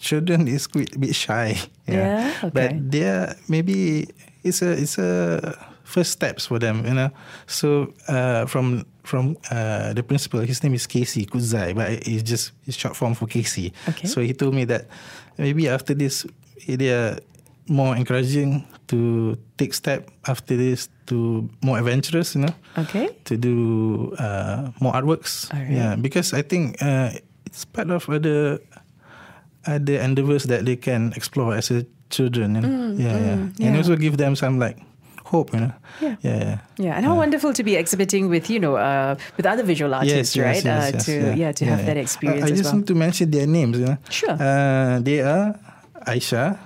children 0.00 0.48
is 0.48 0.66
quite 0.66 0.94
a 0.94 0.98
bit 0.98 1.14
shy. 1.14 1.56
Yeah, 1.86 2.34
okay. 2.42 2.50
But 2.50 2.90
they're 2.90 3.36
maybe 3.48 4.08
it's 4.42 4.60
a 4.60 4.72
it's 4.72 4.98
a 4.98 5.54
first 5.86 6.10
steps 6.10 6.46
for 6.50 6.58
them, 6.58 6.82
you 6.84 6.94
know. 6.94 7.10
So 7.46 7.94
uh, 8.10 8.46
from 8.50 8.84
from 9.06 9.36
uh, 9.54 9.94
the 9.94 10.02
principal, 10.02 10.40
his 10.42 10.58
name 10.62 10.74
is 10.74 10.86
Casey 10.86 11.24
Kuzai, 11.26 11.74
but 11.78 11.90
it's 12.06 12.22
just 12.26 12.52
it's 12.66 12.76
short 12.76 12.96
form 12.98 13.14
for 13.14 13.26
Casey. 13.30 13.70
Okay. 13.88 14.08
So 14.10 14.20
he 14.20 14.34
told 14.34 14.54
me 14.54 14.66
that 14.66 14.90
maybe 15.38 15.68
after 15.70 15.94
this, 15.94 16.26
they 16.66 16.90
are 16.90 17.18
more 17.68 17.94
encouraging 17.96 18.66
to 18.86 19.34
take 19.58 19.74
step 19.74 20.10
after 20.26 20.56
this 20.56 20.88
to 21.06 21.48
more 21.62 21.78
adventurous, 21.78 22.34
you 22.34 22.42
know 22.42 22.54
Okay. 22.78 23.08
to 23.24 23.36
do 23.38 24.10
uh, 24.18 24.70
more 24.80 24.92
artworks. 24.94 25.50
Alright. 25.54 25.70
Yeah, 25.70 25.94
because 25.98 26.34
I 26.34 26.42
think 26.42 26.82
uh, 26.82 27.10
it's 27.46 27.64
part 27.64 27.90
of 27.90 28.08
other 28.10 28.58
other 29.66 29.98
endeavors 29.98 30.44
that 30.44 30.64
they 30.64 30.76
can 30.76 31.12
explore 31.16 31.54
as 31.54 31.70
a 31.70 31.86
children. 32.10 32.54
You 32.54 32.60
know? 32.62 32.94
yeah, 32.94 33.18
yeah, 33.18 33.32
and 33.34 33.50
Mm, 33.58 33.58
yeah. 33.58 33.76
also 33.76 33.96
give 33.96 34.16
them 34.16 34.36
some 34.36 34.58
like 34.62 34.78
hope. 35.32 35.52
You 35.54 35.60
know. 35.60 35.72
Yeah. 36.00 36.16
yeah, 36.22 36.38
yeah. 36.38 36.58
Yeah, 36.78 36.96
and 36.96 37.02
how 37.04 37.14
wonderful 37.16 37.52
to 37.58 37.62
be 37.62 37.74
exhibiting 37.76 38.28
with 38.28 38.48
you 38.50 38.60
know 38.60 38.76
uh, 38.76 39.16
with 39.36 39.46
other 39.46 39.62
visual 39.62 39.92
artists, 39.94 40.36
right? 40.36 40.64
uh, 40.64 40.92
to 41.06 41.12
yeah, 41.36 41.52
to 41.52 41.64
have 41.64 41.84
that 41.86 41.96
experience 41.96 42.44
I, 42.44 42.48
just 42.54 42.64
well. 42.64 42.76
need 42.76 42.86
to 42.86 42.94
mention 42.94 43.30
their 43.30 43.46
names. 43.46 43.78
You 43.78 43.86
know. 43.86 43.98
Sure. 44.10 44.36
Uh, 44.38 45.00
they 45.00 45.20
are 45.20 45.58
Aisha, 46.06 46.58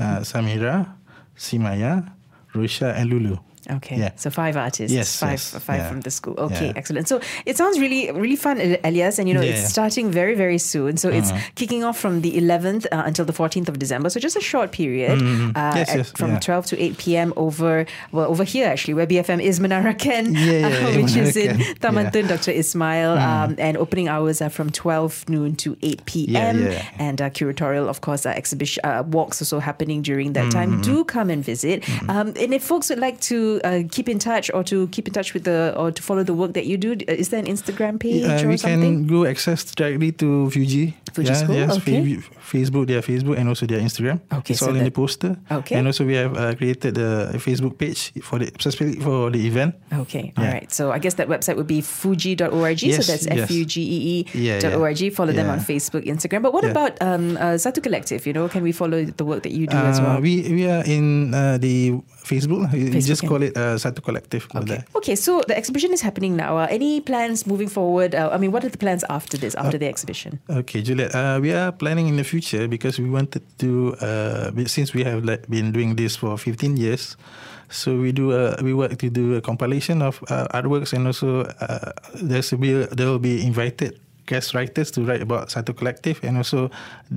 uh, 0.00 0.20
Samira, 0.24 0.88
Simaya, 1.36 2.10
Rusha, 2.54 2.94
and 2.96 3.10
Lulu. 3.10 3.36
Okay, 3.70 3.96
Yeah. 3.98 4.10
so 4.16 4.30
five 4.30 4.56
artists, 4.56 4.92
Yes, 4.94 5.18
five 5.18 5.32
yes, 5.32 5.54
five 5.64 5.78
yeah. 5.80 5.88
from 5.88 6.00
the 6.02 6.10
school. 6.10 6.34
Okay, 6.38 6.66
Yeah. 6.66 6.72
excellent. 6.76 7.08
So 7.08 7.20
it 7.44 7.56
sounds 7.56 7.78
really 7.78 8.10
really 8.12 8.36
fun, 8.36 8.60
Elias, 8.84 9.18
and 9.18 9.28
you 9.28 9.34
know 9.34 9.40
it's 9.42 9.68
starting 9.68 10.10
very 10.10 10.34
very 10.34 10.58
soon. 10.58 10.96
So 10.96 11.08
it's 11.08 11.30
Uh-huh. 11.30 11.40
kicking 11.54 11.82
off 11.84 11.98
from 11.98 12.20
the 12.22 12.36
11th 12.38 12.86
uh, 12.92 13.02
until 13.06 13.24
the 13.24 13.32
14th 13.32 13.68
of 13.68 13.78
December. 13.78 14.08
So 14.10 14.20
just 14.20 14.36
a 14.36 14.40
short 14.40 14.70
period, 14.72 15.18
uh, 15.20 15.24
Mm-hmm. 15.24 15.76
Yes, 15.76 15.88
at- 15.90 15.96
yes, 15.96 16.10
from 16.16 16.30
yeah. 16.32 16.38
12 16.40 16.66
to 16.66 16.74
8 16.82 16.98
p.m. 16.98 17.32
over 17.36 17.86
well 18.12 18.26
over 18.30 18.44
here 18.44 18.66
actually 18.68 18.94
where 18.94 19.06
BFM 19.06 19.40
is 19.42 19.58
Menara 19.60 19.94
Ken, 19.98 20.36
uh, 20.36 20.92
which 20.96 21.16
is 21.16 21.36
in 21.36 21.56
Menara 21.56 21.64
Ken. 21.64 21.74
Taman 21.82 22.04
Yeah. 22.04 22.10
Tun, 22.10 22.26
Dr. 22.28 22.52
Ismail, 22.52 23.10
um, 23.18 23.54
and 23.58 23.76
opening 23.76 24.08
hours 24.08 24.40
are 24.40 24.50
from 24.50 24.70
12 24.70 25.28
noon 25.28 25.56
to 25.56 25.76
8 25.82 26.04
p.m. 26.06 26.56
And 26.98 27.20
uh, 27.20 27.30
curatorial, 27.30 27.88
of 27.88 28.00
course, 28.00 28.26
uh, 28.26 28.30
exhibition 28.30 28.80
uh, 28.84 29.02
walks 29.06 29.40
also 29.42 29.58
happening 29.60 30.02
during 30.02 30.32
that 30.34 30.46
Mm-hmm. 30.46 30.58
time. 30.58 30.80
Do 30.82 31.02
come 31.04 31.28
and 31.30 31.42
visit. 31.44 31.82
Um, 32.08 32.28
and 32.38 32.54
if 32.54 32.62
folks 32.62 32.88
would 32.90 32.98
like 33.00 33.18
to 33.32 33.55
uh, 33.64 33.82
keep 33.90 34.08
in 34.08 34.18
touch 34.18 34.50
or 34.54 34.62
to 34.64 34.88
keep 34.88 35.06
in 35.08 35.12
touch 35.14 35.34
with 35.34 35.44
the 35.44 35.72
or 35.76 35.90
to 35.92 36.02
follow 36.02 36.22
the 36.24 36.34
work 36.34 36.52
that 36.54 36.66
you 36.66 36.76
do, 36.76 36.92
uh, 36.92 37.12
is 37.12 37.28
there 37.30 37.40
an 37.40 37.46
Instagram 37.46 37.98
page 37.98 38.24
Uh, 38.24 38.44
or 38.44 38.48
we 38.48 38.56
something? 38.56 38.80
can 38.80 39.06
go 39.06 39.24
access 39.24 39.64
directly 39.74 40.12
to 40.12 40.48
Fugee. 40.52 40.94
Fugee 41.12 41.34
School, 41.34 41.54
yes, 41.56 41.76
okay. 41.78 42.18
Facebook, 42.52 42.86
their 42.86 43.00
Facebook, 43.02 43.38
and 43.38 43.48
also 43.48 43.66
their 43.66 43.80
Instagram. 43.80 44.20
Okay, 44.32 44.52
it's 44.52 44.60
so 44.60 44.68
all 44.68 44.76
in 44.76 44.84
the 44.84 44.90
poster. 44.90 45.36
Okay. 45.50 45.76
and 45.76 45.86
also 45.86 46.04
we 46.04 46.14
have 46.14 46.36
uh, 46.36 46.54
created 46.54 46.98
a 46.98 47.32
Facebook 47.38 47.78
page 47.78 48.12
for 48.22 48.38
the 48.38 48.46
specifically 48.46 49.00
for 49.00 49.30
the 49.30 49.40
event. 49.46 49.74
Okay, 49.92 50.32
all 50.36 50.44
Yeah. 50.44 50.52
right. 50.52 50.68
So 50.72 50.92
I 50.92 50.98
guess 50.98 51.14
that 51.14 51.28
website 51.28 51.56
would 51.56 51.66
be 51.66 51.80
fugee.org. 51.82 52.78
so 52.78 53.02
that's 53.02 53.26
yes. 53.26 53.48
F 53.48 53.50
U 53.50 53.64
G 53.64 53.80
E 53.82 53.98
E 54.12 54.26
Yeah, 54.34 54.58
dot 54.60 54.72
yeah. 54.72 54.78
org. 54.78 55.12
Follow 55.12 55.32
them 55.32 55.48
on 55.50 55.60
Facebook, 55.60 56.04
Instagram. 56.06 56.42
But 56.42 56.52
what 56.52 56.64
Yeah. 56.64 56.70
about 56.76 56.92
um, 57.00 57.36
uh, 57.36 57.56
Satu 57.58 57.82
Collective? 57.82 58.26
You 58.26 58.32
know, 58.32 58.48
can 58.48 58.62
we 58.62 58.72
follow 58.72 59.04
the 59.04 59.24
work 59.24 59.42
that 59.42 59.52
you 59.52 59.66
do 59.66 59.76
as 59.76 59.98
Uh, 59.98 60.02
well? 60.04 60.20
We 60.20 60.42
we 60.52 60.64
are 60.68 60.84
in 60.84 61.32
uh, 61.34 61.58
the 61.58 61.96
Facebook. 62.26 62.66
Facebook, 62.70 63.06
just 63.06 63.22
yeah. 63.22 63.28
call 63.28 63.42
it 63.42 63.56
uh, 63.56 63.78
Satu 63.78 64.02
Collective. 64.02 64.48
Okay. 64.54 64.82
Okay. 64.98 65.14
So 65.14 65.42
the 65.46 65.56
exhibition 65.56 65.92
is 65.92 66.02
happening 66.02 66.36
now. 66.36 66.58
Uh, 66.58 66.66
any 66.68 67.00
plans 67.00 67.46
moving 67.46 67.68
forward? 67.68 68.14
Uh, 68.14 68.30
I 68.32 68.38
mean, 68.38 68.50
what 68.50 68.64
are 68.64 68.68
the 68.68 68.78
plans 68.78 69.04
after 69.08 69.38
this? 69.38 69.54
After 69.54 69.78
the 69.78 69.86
exhibition? 69.86 70.40
Okay, 70.50 70.82
Juliet. 70.82 71.14
Uh, 71.14 71.38
we 71.40 71.52
are 71.54 71.70
planning 71.70 72.08
in 72.08 72.16
the 72.16 72.24
future 72.24 72.66
because 72.66 72.98
we 72.98 73.08
wanted 73.08 73.46
to, 73.58 73.94
uh, 74.02 74.50
since 74.66 74.92
we 74.92 75.04
have 75.04 75.24
like, 75.24 75.46
been 75.48 75.70
doing 75.70 75.94
this 75.94 76.16
for 76.16 76.36
15 76.36 76.76
years, 76.76 77.16
so 77.68 77.96
we 77.96 78.12
do 78.12 78.32
a, 78.32 78.56
we 78.62 78.74
work 78.74 78.98
to 78.98 79.10
do 79.10 79.34
a 79.34 79.40
compilation 79.40 80.02
of 80.02 80.22
uh, 80.28 80.46
artworks 80.54 80.92
and 80.92 81.06
also 81.06 81.42
uh, 81.60 81.92
there's 82.14 82.52
a, 82.52 82.56
there 82.56 83.06
will 83.06 83.18
be 83.18 83.44
invited 83.44 83.98
guest 84.26 84.54
writers 84.54 84.90
to 84.90 85.02
write 85.02 85.22
about 85.22 85.48
Satu 85.48 85.74
Collective 85.74 86.20
and 86.22 86.36
also 86.36 86.70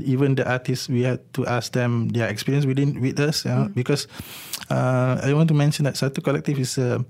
even 0.06 0.36
the 0.36 0.46
artists 0.46 0.88
we 0.88 1.01
had 1.04 1.20
to 1.34 1.46
ask 1.46 1.74
them 1.74 2.10
their 2.10 2.30
experience 2.30 2.66
within 2.66 3.01
with 3.01 3.20
us 3.20 3.46
you 3.46 3.51
know, 3.51 3.70
because 3.74 4.08
uh, 4.70 5.20
I 5.22 5.34
want 5.34 5.50
to 5.50 5.58
mention 5.58 5.86
that 5.86 5.96
Satu 5.96 6.24
Collective 6.24 6.60
is 6.60 6.78
a 6.78 7.04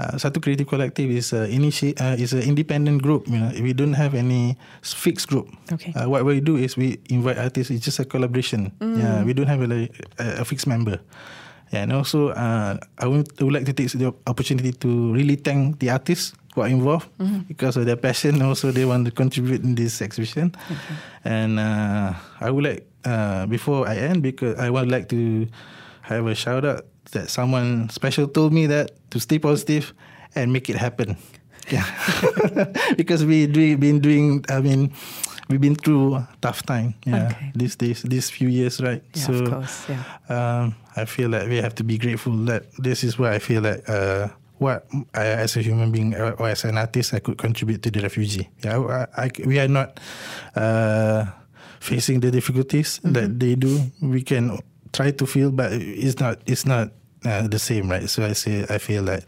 uh, 0.00 0.16
Satu 0.16 0.40
Creative 0.40 0.64
Collective 0.64 1.12
is 1.12 1.36
a 1.36 1.44
initi- 1.44 1.92
uh, 2.00 2.16
is 2.16 2.32
an 2.32 2.40
independent 2.40 3.04
group. 3.04 3.28
You 3.28 3.36
know, 3.36 3.52
we 3.60 3.76
don't 3.76 3.92
have 3.92 4.16
any 4.16 4.56
fixed 4.80 5.28
group. 5.28 5.52
Okay. 5.68 5.92
Uh, 5.92 6.08
what 6.08 6.24
we 6.24 6.40
do 6.40 6.56
is 6.56 6.72
we 6.80 6.96
invite 7.12 7.36
artists. 7.36 7.68
It's 7.68 7.84
just 7.84 8.00
a 8.00 8.08
collaboration. 8.08 8.72
Yeah, 8.80 9.22
we 9.28 9.36
don't 9.36 9.52
have 9.52 9.60
a, 9.60 9.92
a, 10.16 10.40
a 10.40 10.44
fixed 10.48 10.66
member. 10.66 11.04
Yeah, 11.70 11.84
and 11.84 11.92
also 11.92 12.32
uh, 12.34 12.80
I, 12.98 13.06
would, 13.06 13.28
I 13.38 13.44
would 13.44 13.52
like 13.52 13.66
to 13.66 13.72
take 13.72 13.92
the 13.92 14.10
opportunity 14.26 14.72
to 14.72 15.12
really 15.12 15.36
thank 15.36 15.78
the 15.78 15.90
artists 15.90 16.32
who 16.54 16.62
are 16.62 16.68
involved 16.68 17.08
because 17.48 17.76
of 17.76 17.86
their 17.86 17.96
passion. 17.96 18.42
Also, 18.42 18.70
they 18.72 18.84
want 18.84 19.04
to 19.06 19.12
contribute 19.12 19.62
in 19.62 19.74
this 19.74 20.02
exhibition. 20.02 20.52
And 21.24 21.58
uh, 21.58 22.14
I 22.40 22.50
would 22.50 22.64
like 22.64 22.86
uh, 23.04 23.46
before 23.46 23.86
I 23.88 23.96
end 23.96 24.22
because 24.22 24.58
I 24.58 24.68
would 24.70 24.90
like 24.90 25.08
to 25.10 25.46
have 26.02 26.26
a 26.26 26.34
shout 26.34 26.64
out 26.64 26.86
that 27.12 27.30
someone 27.30 27.88
special 27.90 28.26
told 28.28 28.52
me 28.52 28.66
that 28.66 28.90
to 29.10 29.20
stay 29.20 29.38
positive 29.38 29.92
and 30.34 30.52
make 30.52 30.68
it 30.70 30.76
happen. 30.76 31.16
Yeah, 31.70 31.86
because 32.96 33.24
we 33.24 33.46
do, 33.46 33.76
been 33.78 34.00
doing. 34.00 34.44
I 34.48 34.60
mean, 34.60 34.90
we've 35.48 35.60
been 35.60 35.76
through 35.76 36.18
tough 36.40 36.64
time. 36.66 36.94
Yeah, 37.06 37.28
Okay. 37.30 37.52
these 37.54 37.76
days, 37.76 38.02
these 38.02 38.28
few 38.28 38.48
years, 38.48 38.80
right? 38.80 39.00
Yeah, 39.14 39.22
so, 39.22 39.32
of 39.34 39.50
course. 39.50 39.86
Yeah. 39.88 40.02
um, 40.28 40.74
I 40.96 41.04
feel 41.04 41.30
that 41.30 41.46
we 41.48 41.58
have 41.62 41.76
to 41.76 41.84
be 41.84 41.96
grateful 41.96 42.34
that 42.50 42.64
this 42.82 43.04
is 43.04 43.20
where 43.20 43.30
I 43.30 43.38
feel 43.38 43.60
that 43.62 43.86
uh, 43.88 44.28
what 44.60 44.84
I, 45.16 45.40
as 45.40 45.56
a 45.56 45.62
human 45.64 45.90
being 45.90 46.14
uh, 46.14 46.36
or 46.38 46.52
as 46.52 46.64
an 46.64 46.76
artist 46.76 47.14
I 47.16 47.18
could 47.18 47.38
contribute 47.40 47.82
to 47.82 47.90
the 47.90 48.00
refugee. 48.00 48.48
Yeah, 48.62 49.08
I, 49.16 49.24
I, 49.24 49.30
we 49.44 49.58
are 49.58 49.68
not 49.68 49.98
uh, 50.54 51.24
facing 51.80 52.20
the 52.20 52.30
difficulties 52.30 53.00
that 53.02 53.40
they 53.40 53.56
do. 53.56 53.80
We 54.02 54.20
can 54.22 54.60
try 54.92 55.12
to 55.12 55.26
feel, 55.26 55.50
but 55.50 55.72
it's 55.72 56.20
not. 56.20 56.44
It's 56.44 56.66
not 56.66 56.92
uh, 57.24 57.48
the 57.48 57.58
same, 57.58 57.88
right? 57.88 58.08
So 58.08 58.24
I 58.24 58.34
say 58.34 58.66
I 58.68 58.76
feel 58.76 59.04
that 59.04 59.24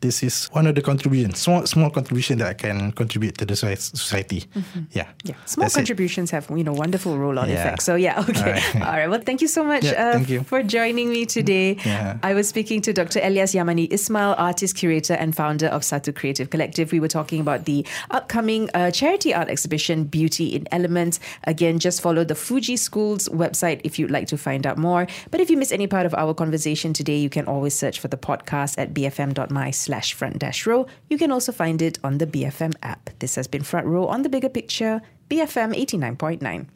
this 0.00 0.22
is 0.22 0.46
one 0.52 0.66
of 0.66 0.74
the 0.74 0.82
contributions, 0.82 1.38
small 1.38 1.66
small 1.66 1.90
contribution 1.90 2.38
that 2.38 2.48
I 2.48 2.54
can 2.54 2.92
contribute 2.92 3.36
to 3.38 3.44
the 3.46 3.54
soci- 3.54 3.96
society. 3.96 4.44
Yeah, 4.92 5.08
Yeah, 5.24 5.34
small 5.44 5.64
That's 5.64 5.74
it. 5.74 5.78
contributions 5.78 6.30
have 6.30 6.48
you 6.50 6.62
know 6.64 6.72
wonderful 6.72 7.18
roll-on 7.18 7.48
Yeah. 7.48 7.60
effects. 7.60 7.84
So 7.84 7.94
yeah, 7.96 8.20
okay, 8.28 8.40
all 8.40 8.46
All 8.46 8.80
right. 8.80 8.98
right. 9.00 9.10
Well, 9.10 9.20
thank 9.24 9.40
you 9.42 9.48
so 9.48 9.64
much 9.64 9.84
Yeah, 9.84 10.08
uh, 10.10 10.12
thank 10.14 10.28
you. 10.30 10.42
for 10.44 10.62
joining 10.62 11.10
me 11.10 11.26
today. 11.26 11.76
Yeah. 11.84 12.18
I 12.22 12.34
was 12.34 12.48
speaking 12.48 12.80
to 12.82 12.92
Dr. 12.92 13.20
Elias 13.22 13.54
Yamani 13.54 13.92
Ismail, 13.92 14.34
artist, 14.38 14.76
curator, 14.76 15.14
and 15.14 15.34
founder 15.34 15.66
of 15.66 15.82
Satu 15.82 16.14
Creative 16.14 16.48
Collective. 16.50 16.92
We 16.92 17.00
were 17.00 17.08
talking 17.08 17.40
about 17.40 17.64
the 17.64 17.84
upcoming 18.10 18.70
uh, 18.74 18.90
charity 18.90 19.34
art 19.34 19.48
exhibition, 19.48 20.04
Beauty 20.04 20.46
in 20.54 20.66
Elements. 20.72 21.18
Again, 21.44 21.78
just 21.78 22.00
follow 22.00 22.24
the 22.24 22.34
Fugee 22.34 22.78
School's 22.78 23.28
website 23.30 23.80
if 23.84 23.98
you'd 23.98 24.10
like 24.10 24.26
to 24.28 24.36
find 24.38 24.66
out 24.66 24.78
more. 24.78 25.06
But 25.30 25.40
if 25.40 25.50
you 25.50 25.56
miss 25.56 25.72
any 25.72 25.86
part 25.86 26.06
of 26.06 26.14
our 26.14 26.34
conversation 26.34 26.92
today, 26.92 27.16
you 27.18 27.30
can 27.30 27.46
always 27.46 27.74
search 27.74 27.98
for 28.00 28.08
the 28.08 28.16
podcast 28.16 28.78
at 28.78 28.94
bfm.my 28.94 29.70
slash 29.88 30.12
front 30.12 30.38
dash 30.38 30.66
row. 30.66 30.86
You 31.08 31.16
can 31.16 31.32
also 31.32 31.50
find 31.50 31.80
it 31.80 31.98
on 32.04 32.18
the 32.18 32.26
BFM 32.26 32.74
app. 32.82 33.10
This 33.20 33.34
has 33.36 33.48
been 33.48 33.62
Front 33.62 33.86
Row 33.86 34.06
on 34.06 34.20
the 34.22 34.28
Bigger 34.28 34.50
Picture, 34.50 35.00
BFM 35.30 35.72
89.9. 35.74 36.66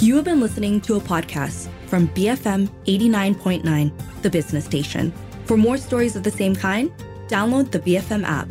You 0.00 0.16
have 0.16 0.24
been 0.24 0.40
listening 0.40 0.80
to 0.82 0.96
a 0.96 1.00
podcast 1.00 1.68
from 1.86 2.08
BFM 2.08 2.68
89.9, 2.86 4.22
the 4.22 4.30
business 4.30 4.64
station. 4.64 5.12
For 5.44 5.56
more 5.56 5.78
stories 5.78 6.16
of 6.16 6.22
the 6.24 6.30
same 6.30 6.54
kind, 6.54 6.90
download 7.28 7.70
the 7.70 7.80
BFM 7.80 8.24
app. 8.24 8.48